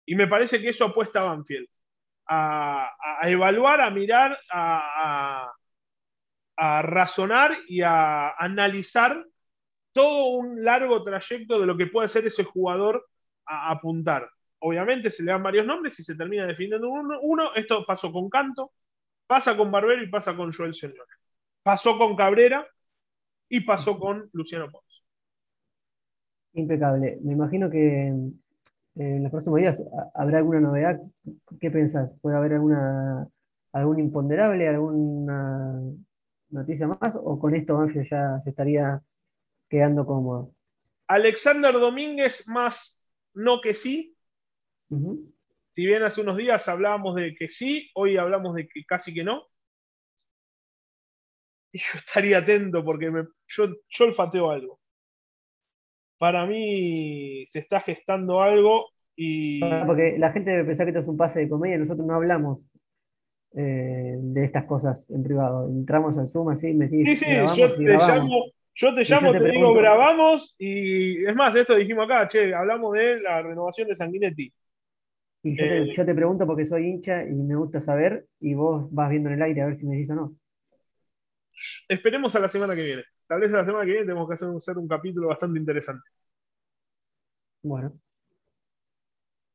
Y 0.04 0.16
me 0.16 0.26
parece 0.26 0.60
que 0.60 0.70
eso 0.70 0.84
apuesta 0.84 1.20
a 1.20 1.28
Banfield. 1.28 1.68
A, 2.28 2.90
evaluar, 3.22 3.80
a 3.80 3.90
mirar, 3.90 4.36
a, 4.50 5.52
razonar 6.56 7.56
y 7.68 7.82
a 7.82 8.30
analizar 8.30 9.24
todo 9.96 10.26
un 10.36 10.62
largo 10.62 11.02
trayecto 11.02 11.58
de 11.58 11.66
lo 11.66 11.74
que 11.74 11.86
puede 11.86 12.08
ser 12.08 12.26
ese 12.26 12.44
jugador 12.44 13.06
a 13.46 13.70
apuntar. 13.70 14.28
Obviamente 14.58 15.10
se 15.10 15.22
le 15.22 15.32
dan 15.32 15.42
varios 15.42 15.66
nombres 15.66 15.98
y 15.98 16.04
se 16.04 16.14
termina 16.14 16.46
definiendo 16.46 16.90
uno. 16.90 17.18
uno. 17.22 17.54
Esto 17.54 17.82
pasó 17.86 18.12
con 18.12 18.28
Canto, 18.28 18.72
pasa 19.26 19.56
con 19.56 19.70
Barbero 19.70 20.02
y 20.02 20.10
pasa 20.10 20.36
con 20.36 20.52
Joel 20.52 20.74
Señor. 20.74 21.06
Pasó 21.62 21.96
con 21.96 22.14
Cabrera 22.14 22.66
y 23.48 23.60
pasó 23.60 23.98
con 23.98 24.28
Luciano 24.34 24.70
Pons. 24.70 25.02
Impecable. 26.52 27.18
Me 27.22 27.32
imagino 27.32 27.70
que 27.70 28.08
en 28.08 29.22
los 29.22 29.30
próximos 29.30 29.60
días 29.60 29.82
habrá 30.14 30.38
alguna 30.38 30.60
novedad. 30.60 31.00
¿Qué 31.58 31.70
pensás? 31.70 32.10
¿Puede 32.20 32.36
haber 32.36 32.52
alguna 32.52 33.26
algún 33.72 33.98
imponderable, 33.98 34.68
alguna 34.68 35.80
noticia 36.50 36.86
más? 36.86 37.16
¿O 37.16 37.38
con 37.38 37.54
esto 37.54 37.78
Banfield 37.78 38.10
ya 38.10 38.40
se 38.44 38.50
estaría 38.50 39.02
quedando 39.68 40.06
cómodo? 40.06 40.54
Alexander 41.06 41.72
Domínguez 41.72 42.48
más 42.48 43.04
no 43.34 43.60
que 43.60 43.74
sí. 43.74 44.16
Si 45.72 45.86
bien 45.86 46.02
hace 46.02 46.20
unos 46.20 46.36
días 46.36 46.68
hablábamos 46.68 47.14
de 47.16 47.34
que 47.34 47.48
sí, 47.48 47.90
hoy 47.94 48.16
hablamos 48.16 48.54
de 48.54 48.68
que 48.68 48.84
casi 48.84 49.12
que 49.12 49.24
no. 49.24 49.42
Y 51.72 51.78
yo 51.78 51.98
estaría 51.98 52.38
atento 52.38 52.84
porque 52.84 53.10
me, 53.10 53.24
yo, 53.48 53.66
yo 53.88 54.04
olfateo 54.04 54.50
algo 54.50 54.80
para 56.18 56.46
mí 56.46 57.44
se 57.48 57.58
está 57.58 57.80
gestando 57.80 58.40
algo 58.40 58.86
y... 59.14 59.60
Porque 59.86 60.16
la 60.18 60.32
gente 60.32 60.50
debe 60.50 60.64
pensar 60.64 60.86
que 60.86 60.90
esto 60.90 61.00
es 61.00 61.08
un 61.08 61.16
pase 61.16 61.40
de 61.40 61.48
comedia, 61.48 61.78
nosotros 61.78 62.06
no 62.06 62.14
hablamos 62.14 62.60
eh, 63.54 64.16
de 64.18 64.44
estas 64.44 64.64
cosas 64.64 65.10
en 65.10 65.22
privado. 65.22 65.68
Entramos 65.68 66.18
al 66.18 66.28
Zoom 66.28 66.50
así, 66.50 66.74
me 66.74 66.88
sigues. 66.88 67.18
Sí, 67.18 67.24
sí, 67.24 67.34
yo 67.56 67.74
te, 67.74 67.82
llamo, 67.82 68.44
yo 68.76 68.94
te 68.94 69.04
llamo, 69.04 69.32
te, 69.32 69.50
digo, 69.50 69.74
grabamos 69.74 70.54
y 70.58 71.24
es 71.24 71.34
más, 71.34 71.54
esto 71.56 71.74
dijimos 71.74 72.04
acá, 72.04 72.28
che, 72.28 72.54
hablamos 72.54 72.92
de 72.92 73.20
la 73.20 73.42
renovación 73.42 73.88
de 73.88 73.96
Sanguinetti. 73.96 74.52
Y 75.42 75.56
yo, 75.56 75.64
te, 75.64 75.78
eh, 75.78 75.92
yo 75.92 76.06
te 76.06 76.14
pregunto 76.14 76.46
porque 76.46 76.64
soy 76.64 76.86
hincha 76.86 77.24
y 77.24 77.32
me 77.34 77.56
gusta 77.56 77.80
saber 77.80 78.26
y 78.40 78.54
vos 78.54 78.86
vas 78.92 79.10
viendo 79.10 79.28
en 79.30 79.36
el 79.36 79.42
aire 79.42 79.62
a 79.62 79.66
ver 79.66 79.76
si 79.76 79.86
me 79.86 79.96
dices 79.96 80.12
o 80.12 80.14
no. 80.14 80.36
Esperemos 81.88 82.34
a 82.36 82.40
la 82.40 82.48
semana 82.48 82.74
que 82.74 82.82
viene 82.82 83.02
tal 83.26 83.40
vez 83.40 83.50
la 83.50 83.64
semana 83.64 83.84
que 83.84 83.92
viene 83.92 84.06
tenemos 84.06 84.28
que 84.28 84.34
hacer, 84.34 84.78
un 84.78 84.88
capítulo 84.88 85.28
bastante 85.28 85.58
interesante. 85.58 86.08
Bueno. 87.62 87.98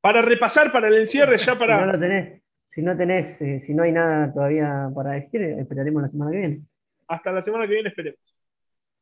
Para 0.02 0.22
repasar, 0.22 0.72
para 0.72 0.88
el 0.88 0.98
encierre, 0.98 1.38
ya 1.38 1.56
para. 1.60 1.80
Si 1.80 1.86
no, 1.86 2.00
tenés, 2.00 2.42
si 2.70 2.82
no 2.82 2.98
tenés, 2.98 3.42
eh, 3.42 3.60
si 3.62 3.74
no 3.74 3.84
hay 3.84 3.92
nada 3.92 4.34
todavía 4.34 4.90
para 4.94 5.12
decir, 5.12 5.42
esperaremos 5.42 6.02
la 6.02 6.10
semana 6.10 6.32
que 6.32 6.38
viene. 6.38 6.62
Hasta 7.08 7.32
la 7.32 7.42
semana 7.42 7.68
que 7.68 7.74
viene 7.74 7.90
esperemos. 7.90 8.31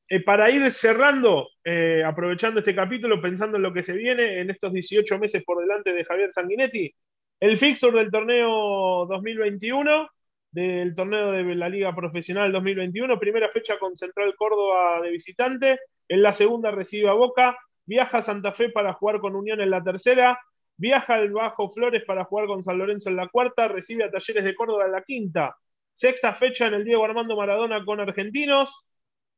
Eh, 0.10 0.24
para 0.24 0.50
ir 0.50 0.72
cerrando, 0.74 1.50
eh, 1.63 2.04
aprovechando 2.04 2.60
este 2.60 2.76
capítulo, 2.76 3.22
pensando 3.22 3.58
en 3.58 3.63
lo 3.63 3.74
que 3.74 3.84
se 3.84 3.93
viene 3.93 4.39
en 4.41 4.50
estos 4.50 4.74
18 4.74 5.19
meses 5.19 5.43
por 5.43 5.62
delante 5.62 5.93
de 5.93 6.04
Javier 6.04 6.34
Sanguinetti, 6.34 6.91
el 7.39 7.58
fixture 7.58 7.98
del 7.98 8.12
torneo 8.12 9.06
2021 9.08 10.10
del 10.52 10.95
torneo 10.95 11.32
de 11.32 11.43
la 11.56 11.69
Liga 11.69 11.95
Profesional 11.95 12.52
2021. 12.52 13.19
Primera 13.19 13.50
fecha 13.50 13.78
con 13.78 13.95
Central 13.95 14.36
Córdoba 14.36 15.02
de 15.02 15.12
visitante. 15.12 15.80
En 16.08 16.22
la 16.24 16.34
segunda 16.34 16.72
recibe 16.72 17.10
a 17.10 17.13
Boca. 17.13 17.58
Viaja 17.86 18.19
a 18.19 18.24
Santa 18.24 18.52
Fe 18.54 18.69
para 18.69 18.93
jugar 18.93 19.19
con 19.19 19.36
Unión 19.36 19.62
en 19.62 19.69
la 19.69 19.84
tercera. 19.84 20.39
Viaja 20.78 21.15
al 21.15 21.32
Bajo 21.32 21.69
Flores 21.69 22.04
para 22.06 22.26
jugar 22.26 22.48
con 22.48 22.63
San 22.63 22.78
Lorenzo 22.78 23.10
en 23.10 23.15
la 23.15 23.28
cuarta. 23.28 23.67
Recibe 23.67 24.04
a 24.04 24.12
Talleres 24.12 24.43
de 24.43 24.56
Córdoba 24.56 24.86
en 24.86 24.91
la 24.91 25.04
quinta. 25.04 25.56
Sexta 25.93 26.34
fecha 26.34 26.67
en 26.67 26.76
el 26.76 26.86
Diego 26.86 27.04
Armando 27.04 27.36
Maradona 27.36 27.84
con 27.86 28.00
Argentinos. 28.00 28.86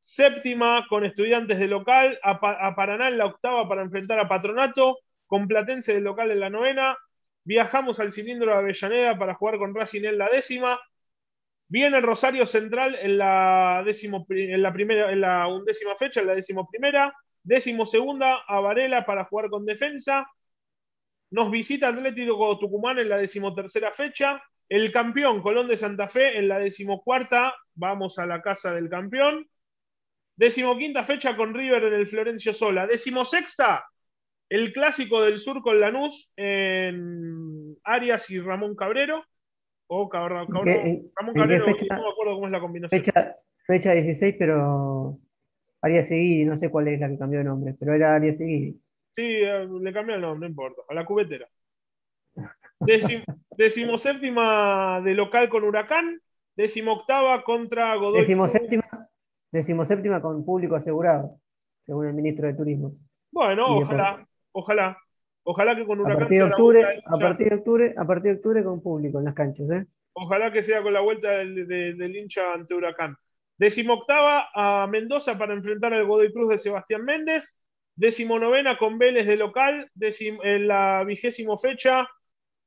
Séptima 0.02 0.86
con 0.90 1.06
Estudiantes 1.06 1.60
de 1.60 1.68
local. 1.68 2.20
A, 2.24 2.40
Paraná 2.76 3.08
en 3.08 3.18
la 3.18 3.28
octava 3.28 3.70
para 3.70 3.84
enfrentar 3.84 4.20
a 4.20 4.28
Patronato. 4.28 4.98
Con 5.28 5.48
Platense 5.48 5.94
de 5.94 6.02
local 6.02 6.32
en 6.32 6.42
la 6.42 6.50
novena. 6.50 6.98
Viajamos 7.44 8.00
al 8.00 8.12
cilindro 8.12 8.52
de 8.52 8.58
Avellaneda 8.58 9.18
para 9.18 9.36
jugar 9.36 9.58
con 9.58 9.74
Racing 9.74 10.04
en 10.04 10.18
la 10.18 10.28
décima. 10.30 10.80
Viene 11.68 12.02
Rosario 12.02 12.46
Central 12.46 12.96
en 13.00 13.18
la, 13.18 13.82
décimo, 13.86 14.26
en 14.30 14.62
la, 14.62 14.74
primera, 14.74 15.12
en 15.12 15.22
la 15.22 15.48
undécima 15.48 15.96
fecha, 15.96 16.20
en 16.20 16.28
la 16.28 16.36
décimo 16.36 16.68
primera. 16.70 17.14
Décimo 17.44 17.86
segunda 17.86 18.44
a 18.48 18.60
Varela 18.60 19.06
para 19.06 19.26
jugar 19.26 19.50
con 19.50 19.66
defensa. 19.66 20.28
Nos 21.30 21.50
visita 21.50 21.88
Atlético 21.88 22.60
Tucumán 22.60 23.00
en 23.00 23.08
la 23.08 23.18
decimotercera 23.18 23.92
fecha. 23.94 24.42
El 24.68 24.92
campeón 24.92 25.42
Colón 25.42 25.68
de 25.68 25.78
Santa 25.78 26.10
Fe 26.10 26.38
en 26.38 26.48
la 26.48 26.60
decimocuarta. 26.60 27.54
Vamos 27.74 28.20
a 28.20 28.26
la 28.26 28.42
casa 28.42 28.74
del 28.74 28.90
campeón. 28.90 29.48
Decimoquinta 30.42 31.04
fecha 31.04 31.38
con 31.38 31.54
River 31.54 31.84
en 31.84 31.94
el 31.94 32.08
Florencio 32.08 32.52
Sola. 32.52 32.88
Decimosexta, 32.88 33.86
el 34.50 34.74
clásico 34.74 35.22
del 35.22 35.38
sur 35.38 35.62
con 35.62 35.80
Lanús 35.80 36.32
en 36.36 37.78
Arias 37.84 38.28
y 38.32 38.40
Ramón 38.40 38.76
Cabrero. 38.76 39.24
O 39.86 40.10
Ramón 40.12 40.50
Cabrero, 41.36 41.66
fecha, 41.66 41.96
no 41.96 42.02
me 42.02 42.10
acuerdo 42.10 42.34
cómo 42.34 42.48
es 42.48 42.52
la 42.52 42.60
combinación. 42.60 43.04
Fecha, 43.68 43.92
16, 43.94 44.36
pero 44.40 45.20
Arias 45.80 46.08
Seguí, 46.08 46.44
no 46.44 46.58
sé 46.58 46.72
cuál 46.72 46.88
es 46.88 47.00
la 47.00 47.10
que 47.10 47.20
cambió 47.20 47.38
de 47.38 47.46
nombre, 47.46 47.76
pero 47.80 47.94
era 47.94 48.16
Arias 48.16 48.40
Seguí. 48.40 48.82
Sí, 49.12 49.44
eh, 49.44 49.68
le 49.80 49.94
cambió 49.94 50.16
el 50.16 50.22
nombre, 50.22 50.40
no 50.40 50.50
importa, 50.50 50.82
a 50.90 50.94
la 50.96 51.06
cubetera. 51.06 51.48
decimoséptima 53.58 55.02
de 55.02 55.14
local 55.14 55.50
con 55.50 55.66
Huracán, 55.66 56.20
decimoctava 56.56 57.44
contra 57.44 57.94
Godoy 57.96 58.22
Decimoséptima, 58.22 58.81
Decimoséptima 59.52 60.22
con 60.22 60.46
público 60.46 60.76
asegurado, 60.76 61.38
según 61.86 62.08
el 62.08 62.14
ministro 62.14 62.48
de 62.48 62.54
Turismo. 62.54 62.96
Bueno, 63.32 63.78
ojalá, 63.78 64.26
ojalá. 64.52 64.98
Ojalá 65.44 65.76
que 65.76 65.86
con 65.86 66.00
Huracán. 66.00 66.18
A 66.18 66.20
partir 66.20 66.38
de 66.38 66.44
octubre, 66.44 67.02
a 67.06 67.18
partir 67.18 67.50
de 67.50 67.56
octubre, 67.56 67.94
a 67.98 68.06
partir 68.06 68.32
de 68.32 68.38
octubre 68.38 68.64
con 68.64 68.82
público 68.82 69.20
en 69.20 69.26
las 69.26 69.34
canchas, 69.34 69.70
¿eh? 69.72 69.86
Ojalá 70.14 70.52
que 70.52 70.64
sea 70.64 70.84
con 70.84 70.94
la 70.94 71.00
vuelta 71.00 71.30
del, 71.30 72.16
hincha 72.16 72.54
ante 72.54 72.76
Huracán. 72.76 73.16
Decimoctava 73.58 74.50
a 74.54 74.88
Mendoza 74.88 75.38
para 75.38 75.54
enfrentar 75.54 75.94
al 75.94 76.06
Godoy 76.06 76.32
Cruz 76.32 76.50
de 76.50 76.58
Sebastián 76.58 77.06
Méndez. 77.06 77.56
Decimonovena 77.96 78.78
con 78.78 78.98
Vélez 78.98 79.28
de 79.28 79.38
local. 79.38 79.90
en 80.00 80.68
la 80.68 81.04
vigésimo 81.06 81.58
fecha 81.58 82.08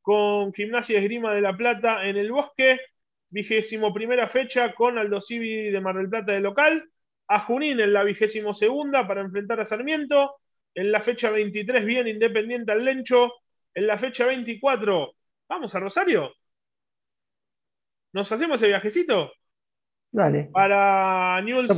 con 0.02 0.52
Gimnasia 0.52 0.98
Esgrima 0.98 1.34
de 1.34 1.40
La 1.40 1.56
Plata 1.56 2.06
en 2.06 2.16
el 2.16 2.30
Bosque. 2.32 2.78
Vigésimo 3.34 3.92
primera 3.92 4.28
fecha 4.28 4.72
con 4.74 4.96
Aldo 4.96 5.20
Civi 5.20 5.68
de 5.68 5.80
Mar 5.80 5.96
del 5.96 6.08
Plata 6.08 6.30
de 6.30 6.40
local. 6.40 6.88
A 7.26 7.40
Junín 7.40 7.80
en 7.80 7.92
la 7.92 8.04
vigésimo 8.04 8.54
segunda 8.54 9.08
para 9.08 9.22
enfrentar 9.22 9.58
a 9.58 9.64
Sarmiento. 9.64 10.36
En 10.72 10.92
la 10.92 11.02
fecha 11.02 11.30
23 11.30 11.84
bien 11.84 12.06
Independiente 12.06 12.70
al 12.70 12.84
Lencho. 12.84 13.32
En 13.74 13.88
la 13.88 13.98
fecha 13.98 14.24
24, 14.24 15.16
vamos 15.48 15.74
a 15.74 15.80
Rosario. 15.80 16.32
¿Nos 18.12 18.30
hacemos 18.30 18.62
el 18.62 18.68
viajecito? 18.68 19.32
Dale. 20.12 20.50
Para 20.52 21.42
Newell's 21.42 21.76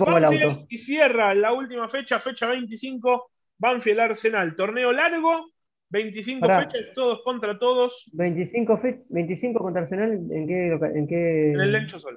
y 0.68 0.76
cierra 0.76 1.34
la 1.34 1.54
última 1.54 1.88
fecha, 1.88 2.20
fecha 2.20 2.48
25, 2.48 3.30
Banfield 3.56 4.00
Arsenal. 4.00 4.54
Torneo 4.56 4.92
largo, 4.92 5.52
25 5.88 6.46
fechas, 6.46 6.94
todos 6.94 7.22
contra 7.22 7.58
todos. 7.58 8.10
25, 8.12 8.80
25 9.08 9.60
contra 9.60 9.82
Arsenal, 9.82 10.12
¿en 10.12 10.46
qué, 10.46 10.66
en 10.68 11.06
qué 11.06 11.52
En 11.52 11.60
el 11.60 11.72
Lencho 11.72 11.98
Sol. 11.98 12.16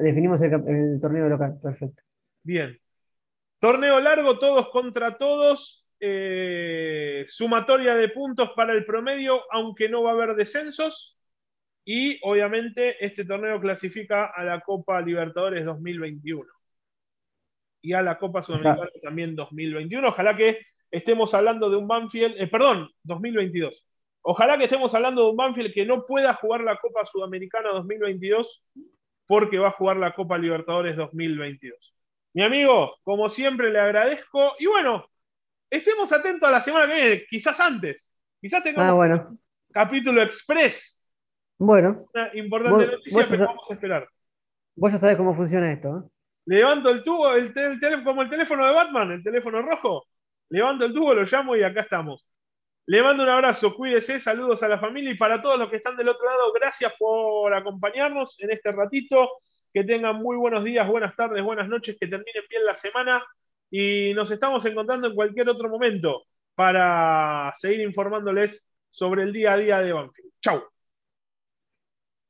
Definimos 0.00 0.42
el, 0.42 0.52
el 0.52 1.00
torneo 1.00 1.28
local, 1.28 1.58
perfecto. 1.62 2.02
Bien. 2.42 2.78
Torneo 3.58 4.00
largo, 4.00 4.38
todos 4.38 4.68
contra 4.70 5.16
todos. 5.16 5.86
Eh, 5.98 7.24
sumatoria 7.28 7.94
de 7.94 8.10
puntos 8.10 8.50
para 8.54 8.74
el 8.74 8.84
promedio, 8.84 9.40
aunque 9.50 9.88
no 9.88 10.02
va 10.02 10.10
a 10.10 10.14
haber 10.14 10.34
descensos. 10.34 11.18
Y 11.84 12.18
obviamente 12.22 13.04
este 13.04 13.24
torneo 13.24 13.60
clasifica 13.60 14.26
a 14.26 14.44
la 14.44 14.60
Copa 14.60 15.00
Libertadores 15.00 15.64
2021. 15.64 16.44
Y 17.80 17.92
a 17.92 18.02
la 18.02 18.18
Copa 18.18 18.42
Sudamericana 18.42 18.90
también 19.02 19.36
2021. 19.36 20.08
Ojalá 20.08 20.36
que 20.36 20.58
estemos 20.96 21.34
hablando 21.34 21.68
de 21.68 21.76
un 21.76 21.86
Banfield, 21.86 22.36
eh, 22.38 22.46
perdón, 22.46 22.90
2022. 23.02 23.84
Ojalá 24.22 24.58
que 24.58 24.64
estemos 24.64 24.94
hablando 24.94 25.24
de 25.24 25.30
un 25.30 25.36
Banfield 25.36 25.72
que 25.72 25.86
no 25.86 26.04
pueda 26.06 26.34
jugar 26.34 26.62
la 26.62 26.78
Copa 26.78 27.04
Sudamericana 27.04 27.70
2022 27.70 28.64
porque 29.26 29.58
va 29.58 29.68
a 29.68 29.72
jugar 29.72 29.98
la 29.98 30.14
Copa 30.14 30.38
Libertadores 30.38 30.96
2022. 30.96 31.94
Mi 32.34 32.42
amigo, 32.42 32.96
como 33.02 33.28
siempre, 33.28 33.70
le 33.70 33.78
agradezco. 33.78 34.52
Y 34.58 34.66
bueno, 34.66 35.06
estemos 35.70 36.12
atentos 36.12 36.48
a 36.48 36.52
la 36.52 36.62
semana 36.62 36.86
que 36.86 36.94
viene, 36.94 37.24
quizás 37.28 37.58
antes. 37.60 38.10
Quizás 38.40 38.62
tengamos 38.62 38.90
ah, 38.90 38.94
bueno. 38.94 39.38
capítulo 39.72 40.22
express. 40.22 41.00
Bueno. 41.58 42.06
Una 42.14 42.30
importante 42.34 42.86
noticia, 42.86 43.26
pero 43.28 43.46
vamos 43.46 43.70
a 43.70 43.74
esperar. 43.74 44.08
Vos 44.74 44.92
ya 44.92 44.98
sabés 44.98 45.16
cómo 45.16 45.34
funciona 45.34 45.72
esto. 45.72 45.88
¿eh? 45.98 46.10
Levanto 46.46 46.90
el 46.90 47.02
tubo, 47.02 47.32
el, 47.34 47.52
como 48.04 48.22
el 48.22 48.30
teléfono 48.30 48.66
de 48.66 48.74
Batman, 48.74 49.12
el 49.12 49.22
teléfono 49.22 49.62
rojo. 49.62 50.06
Levanto 50.50 50.84
el 50.84 50.94
tubo, 50.94 51.14
lo 51.14 51.24
llamo 51.24 51.56
y 51.56 51.62
acá 51.62 51.80
estamos. 51.80 52.26
Le 52.86 53.02
mando 53.02 53.24
un 53.24 53.28
abrazo, 53.28 53.74
cuídese, 53.74 54.20
saludos 54.20 54.62
a 54.62 54.68
la 54.68 54.78
familia 54.78 55.10
y 55.10 55.16
para 55.16 55.42
todos 55.42 55.58
los 55.58 55.68
que 55.70 55.76
están 55.76 55.96
del 55.96 56.08
otro 56.08 56.24
lado, 56.24 56.52
gracias 56.52 56.92
por 56.98 57.52
acompañarnos 57.52 58.38
en 58.40 58.52
este 58.52 58.70
ratito 58.70 59.28
que 59.74 59.82
tengan 59.82 60.16
muy 60.16 60.36
buenos 60.36 60.62
días, 60.62 60.86
buenas 60.88 61.16
tardes, 61.16 61.42
buenas 61.42 61.68
noches, 61.68 61.96
que 61.98 62.06
terminen 62.06 62.44
bien 62.48 62.64
la 62.64 62.76
semana 62.76 63.24
y 63.70 64.12
nos 64.14 64.30
estamos 64.30 64.64
encontrando 64.66 65.08
en 65.08 65.14
cualquier 65.16 65.48
otro 65.48 65.68
momento 65.68 66.22
para 66.54 67.52
seguir 67.56 67.80
informándoles 67.80 68.68
sobre 68.90 69.24
el 69.24 69.32
día 69.32 69.54
a 69.54 69.56
día 69.58 69.80
de 69.80 69.92
Banfield. 69.92 70.32
Chau. 70.40 70.75